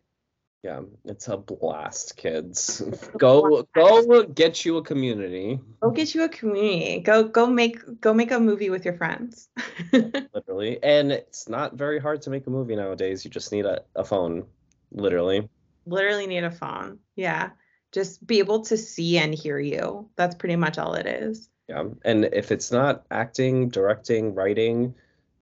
Yeah, 0.62 0.80
it's 1.04 1.28
a 1.28 1.36
blast, 1.36 2.16
kids. 2.16 2.80
go 3.18 3.66
blast. 3.74 4.08
go 4.08 4.22
get 4.24 4.64
you 4.64 4.78
a 4.78 4.82
community. 4.82 5.60
Go 5.80 5.90
get 5.90 6.14
you 6.14 6.24
a 6.24 6.28
community. 6.30 7.00
Go 7.00 7.24
go 7.24 7.46
make 7.46 8.00
go 8.00 8.14
make 8.14 8.30
a 8.30 8.40
movie 8.40 8.70
with 8.70 8.86
your 8.86 8.94
friends. 8.94 9.50
literally. 9.92 10.82
And 10.82 11.12
it's 11.12 11.50
not 11.50 11.74
very 11.74 11.98
hard 11.98 12.22
to 12.22 12.30
make 12.30 12.46
a 12.46 12.50
movie 12.50 12.76
nowadays. 12.76 13.22
You 13.22 13.30
just 13.30 13.52
need 13.52 13.66
a, 13.66 13.82
a 13.94 14.04
phone. 14.04 14.46
Literally. 14.92 15.50
Literally 15.84 16.26
need 16.26 16.44
a 16.44 16.50
phone. 16.50 16.98
Yeah. 17.14 17.50
Just 17.92 18.26
be 18.26 18.38
able 18.38 18.64
to 18.64 18.78
see 18.78 19.18
and 19.18 19.34
hear 19.34 19.58
you. 19.58 20.08
That's 20.16 20.34
pretty 20.34 20.56
much 20.56 20.78
all 20.78 20.94
it 20.94 21.06
is. 21.06 21.50
Yeah. 21.68 21.84
And 22.04 22.24
if 22.24 22.52
it's 22.52 22.72
not 22.72 23.04
acting, 23.10 23.68
directing, 23.68 24.34
writing, 24.34 24.94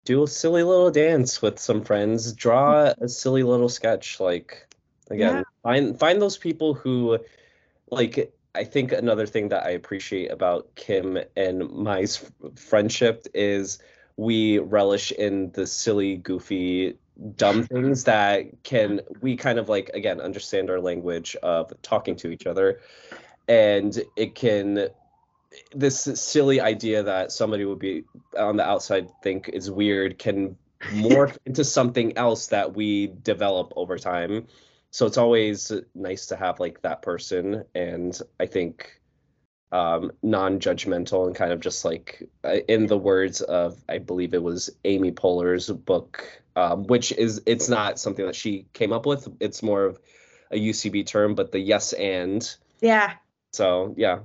do 0.06 0.22
a 0.22 0.28
silly 0.28 0.62
little 0.62 0.90
dance 0.90 1.42
with 1.42 1.58
some 1.58 1.82
friends 1.82 2.32
draw 2.32 2.94
hmm. 2.94 3.04
a 3.04 3.08
silly 3.08 3.42
little 3.42 3.68
sketch 3.68 4.18
like 4.18 4.66
again 5.10 5.36
yeah. 5.36 5.42
find 5.62 5.98
find 5.98 6.22
those 6.22 6.38
people 6.38 6.72
who 6.72 7.18
like 7.90 8.32
i 8.54 8.64
think 8.64 8.92
another 8.92 9.26
thing 9.26 9.50
that 9.50 9.64
i 9.64 9.70
appreciate 9.70 10.30
about 10.30 10.74
kim 10.76 11.18
and 11.36 11.68
my 11.70 12.06
friendship 12.54 13.26
is 13.34 13.78
we 14.16 14.58
relish 14.58 15.12
in 15.12 15.50
the 15.50 15.66
silly 15.66 16.16
goofy 16.16 16.96
dumb 17.36 17.62
things 17.66 18.04
that 18.04 18.62
can 18.62 19.00
we 19.20 19.36
kind 19.36 19.58
of 19.58 19.68
like 19.68 19.90
again 19.92 20.20
understand 20.20 20.70
our 20.70 20.80
language 20.80 21.36
of 21.42 21.72
talking 21.82 22.16
to 22.16 22.30
each 22.30 22.46
other 22.46 22.80
and 23.48 24.02
it 24.16 24.34
can 24.34 24.88
this 25.74 26.00
silly 26.00 26.60
idea 26.60 27.02
that 27.02 27.32
somebody 27.32 27.64
would 27.64 27.78
be 27.78 28.04
on 28.38 28.56
the 28.56 28.66
outside 28.66 29.10
think 29.22 29.48
is 29.48 29.70
weird 29.70 30.18
can 30.18 30.56
morph 30.90 31.36
into 31.46 31.64
something 31.64 32.16
else 32.16 32.48
that 32.48 32.74
we 32.74 33.08
develop 33.22 33.72
over 33.76 33.98
time. 33.98 34.46
So 34.90 35.06
it's 35.06 35.18
always 35.18 35.72
nice 35.94 36.26
to 36.26 36.36
have 36.36 36.60
like 36.60 36.82
that 36.82 37.02
person, 37.02 37.64
and 37.74 38.18
I 38.40 38.46
think 38.46 39.00
um, 39.72 40.12
non-judgmental 40.22 41.26
and 41.26 41.34
kind 41.34 41.52
of 41.52 41.60
just 41.60 41.84
like 41.84 42.28
uh, 42.44 42.58
in 42.68 42.86
the 42.86 42.96
words 42.96 43.40
of 43.42 43.82
I 43.88 43.98
believe 43.98 44.32
it 44.32 44.42
was 44.42 44.70
Amy 44.84 45.12
Poehler's 45.12 45.68
book, 45.70 46.42
um, 46.54 46.84
which 46.84 47.12
is 47.12 47.42
it's 47.46 47.68
not 47.68 47.98
something 47.98 48.24
that 48.24 48.36
she 48.36 48.66
came 48.72 48.92
up 48.92 49.06
with. 49.06 49.28
It's 49.40 49.62
more 49.62 49.84
of 49.84 49.98
a 50.50 50.56
UCB 50.56 51.06
term, 51.06 51.34
but 51.34 51.52
the 51.52 51.60
yes 51.60 51.92
and. 51.92 52.56
Yeah. 52.80 53.14
So 53.52 53.94
yeah, 53.98 54.20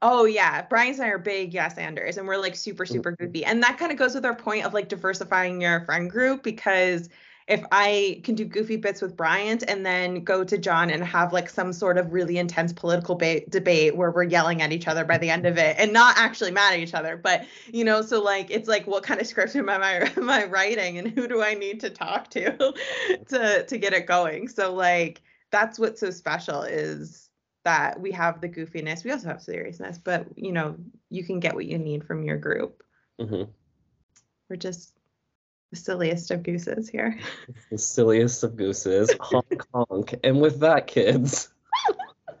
Oh 0.00 0.26
yeah, 0.26 0.62
Bryant 0.62 0.96
and 0.98 1.06
I 1.06 1.08
are 1.08 1.18
big 1.18 1.52
yes 1.52 1.76
anders, 1.76 2.18
and 2.18 2.26
we're 2.26 2.36
like 2.36 2.54
super 2.54 2.84
mm-hmm. 2.84 2.94
super 2.94 3.12
goofy, 3.12 3.44
and 3.44 3.62
that 3.62 3.78
kind 3.78 3.90
of 3.90 3.98
goes 3.98 4.14
with 4.14 4.24
our 4.24 4.34
point 4.34 4.64
of 4.64 4.72
like 4.72 4.88
diversifying 4.88 5.60
your 5.60 5.84
friend 5.84 6.08
group 6.10 6.42
because 6.42 7.08
if 7.48 7.64
I 7.72 8.20
can 8.24 8.34
do 8.34 8.44
goofy 8.44 8.76
bits 8.76 9.00
with 9.00 9.16
Bryant 9.16 9.64
and 9.66 9.84
then 9.84 10.22
go 10.22 10.44
to 10.44 10.58
John 10.58 10.90
and 10.90 11.02
have 11.02 11.32
like 11.32 11.48
some 11.48 11.72
sort 11.72 11.96
of 11.96 12.12
really 12.12 12.36
intense 12.36 12.74
political 12.74 13.14
ba- 13.14 13.48
debate 13.48 13.96
where 13.96 14.10
we're 14.10 14.24
yelling 14.24 14.60
at 14.60 14.70
each 14.70 14.86
other 14.86 15.02
by 15.04 15.16
the 15.16 15.30
end 15.30 15.46
of 15.46 15.56
it 15.56 15.74
and 15.78 15.92
not 15.92 16.18
actually 16.18 16.50
mad 16.50 16.74
at 16.74 16.80
each 16.80 16.92
other, 16.92 17.16
but 17.16 17.46
you 17.72 17.84
know, 17.84 18.02
so 18.02 18.22
like 18.22 18.50
it's 18.50 18.68
like 18.68 18.86
what 18.86 19.02
kind 19.02 19.20
of 19.20 19.26
script 19.26 19.56
am 19.56 19.68
I 19.70 20.12
am 20.16 20.28
I 20.28 20.44
writing 20.44 20.98
and 20.98 21.08
who 21.08 21.26
do 21.26 21.42
I 21.42 21.54
need 21.54 21.80
to 21.80 21.90
talk 21.90 22.28
to 22.30 22.74
to 23.28 23.64
to 23.64 23.78
get 23.78 23.94
it 23.94 24.06
going? 24.06 24.48
So 24.48 24.74
like 24.74 25.22
that's 25.50 25.78
what's 25.78 26.00
so 26.00 26.10
special 26.10 26.62
is 26.62 27.27
that 27.68 28.00
we 28.00 28.12
have 28.12 28.40
the 28.40 28.48
goofiness. 28.48 29.04
We 29.04 29.12
also 29.12 29.28
have 29.28 29.42
seriousness, 29.42 29.98
but 29.98 30.26
you 30.36 30.52
know, 30.52 30.76
you 31.10 31.22
can 31.22 31.38
get 31.38 31.54
what 31.54 31.66
you 31.66 31.76
need 31.76 32.02
from 32.02 32.24
your 32.24 32.38
group. 32.38 32.82
Mm-hmm. 33.20 33.50
We're 34.48 34.56
just 34.56 34.94
the 35.68 35.76
silliest 35.76 36.30
of 36.30 36.42
gooses 36.42 36.88
here. 36.88 37.20
The 37.70 37.76
silliest 37.76 38.42
of 38.42 38.56
gooses. 38.56 39.14
honk 39.20 39.66
honk. 39.74 40.14
And 40.24 40.40
with 40.40 40.60
that, 40.60 40.86
kids. 40.86 41.50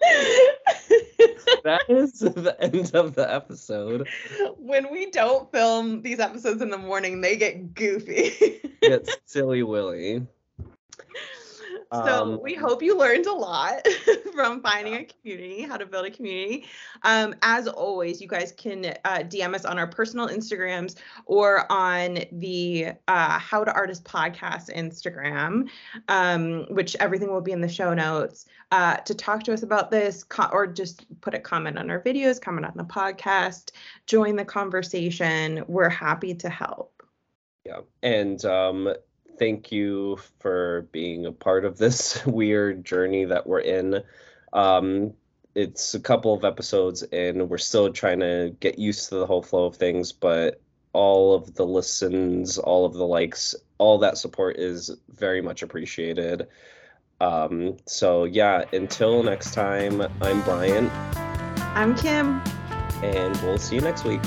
that 1.64 1.82
is 1.90 2.20
the 2.20 2.56
end 2.58 2.94
of 2.94 3.14
the 3.14 3.30
episode. 3.30 4.08
When 4.56 4.90
we 4.90 5.10
don't 5.10 5.52
film 5.52 6.00
these 6.00 6.20
episodes 6.20 6.62
in 6.62 6.70
the 6.70 6.78
morning, 6.78 7.20
they 7.20 7.36
get 7.36 7.74
goofy. 7.74 8.62
get 8.80 9.06
silly 9.26 9.62
Willy. 9.62 10.26
So 11.92 12.22
um, 12.22 12.40
we 12.42 12.54
hope 12.54 12.82
you 12.82 12.98
learned 12.98 13.26
a 13.26 13.32
lot 13.32 13.86
from 14.34 14.60
finding 14.60 14.94
a 14.94 15.04
community, 15.04 15.62
how 15.62 15.78
to 15.78 15.86
build 15.86 16.04
a 16.04 16.10
community. 16.10 16.66
Um, 17.02 17.34
as 17.40 17.66
always, 17.66 18.20
you 18.20 18.28
guys 18.28 18.52
can 18.52 18.94
uh, 19.06 19.20
DM 19.20 19.54
us 19.54 19.64
on 19.64 19.78
our 19.78 19.86
personal 19.86 20.28
Instagrams 20.28 20.96
or 21.24 21.70
on 21.72 22.18
the 22.32 22.88
uh, 23.08 23.38
How 23.38 23.64
to 23.64 23.72
Artist 23.72 24.04
podcast 24.04 24.70
Instagram, 24.74 25.68
um, 26.08 26.66
which 26.68 26.94
everything 27.00 27.32
will 27.32 27.40
be 27.40 27.52
in 27.52 27.62
the 27.62 27.68
show 27.68 27.94
notes, 27.94 28.44
uh, 28.70 28.96
to 28.96 29.14
talk 29.14 29.42
to 29.44 29.54
us 29.54 29.62
about 29.62 29.90
this 29.90 30.26
or 30.52 30.66
just 30.66 31.06
put 31.22 31.32
a 31.32 31.40
comment 31.40 31.78
on 31.78 31.90
our 31.90 32.02
videos, 32.02 32.38
comment 32.38 32.66
on 32.66 32.76
the 32.76 32.84
podcast, 32.84 33.70
join 34.06 34.36
the 34.36 34.44
conversation. 34.44 35.64
We're 35.68 35.88
happy 35.88 36.34
to 36.34 36.50
help. 36.50 37.02
Yeah. 37.64 37.80
And 38.02 38.44
um, 38.44 38.94
thank 39.38 39.72
you 39.72 40.18
for 40.40 40.88
being 40.92 41.26
a 41.26 41.32
part 41.32 41.64
of 41.64 41.78
this 41.78 42.22
weird 42.26 42.84
journey 42.84 43.24
that 43.26 43.46
we're 43.46 43.60
in. 43.60 44.02
Um, 44.52 45.14
it's 45.54 45.94
a 45.94 46.00
couple 46.00 46.34
of 46.34 46.44
episodes 46.44 47.02
and 47.02 47.48
we're 47.48 47.58
still 47.58 47.92
trying 47.92 48.20
to 48.20 48.54
get 48.60 48.78
used 48.78 49.08
to 49.08 49.16
the 49.16 49.26
whole 49.26 49.42
flow 49.42 49.64
of 49.64 49.76
things, 49.76 50.12
but 50.12 50.60
all 50.92 51.34
of 51.34 51.54
the 51.54 51.66
listens, 51.66 52.58
all 52.58 52.84
of 52.84 52.94
the 52.94 53.06
likes, 53.06 53.54
all 53.78 53.98
that 53.98 54.18
support 54.18 54.56
is 54.56 54.90
very 55.10 55.40
much 55.40 55.62
appreciated. 55.62 56.48
Um, 57.20 57.76
so 57.86 58.24
yeah, 58.24 58.64
until 58.72 59.22
next 59.22 59.52
time, 59.52 60.00
I'm 60.20 60.42
Bryant. 60.42 60.90
I'm 61.74 61.94
Kim. 61.96 62.40
And 63.02 63.36
we'll 63.42 63.58
see 63.58 63.76
you 63.76 63.80
next 63.80 64.04
week. 64.04 64.22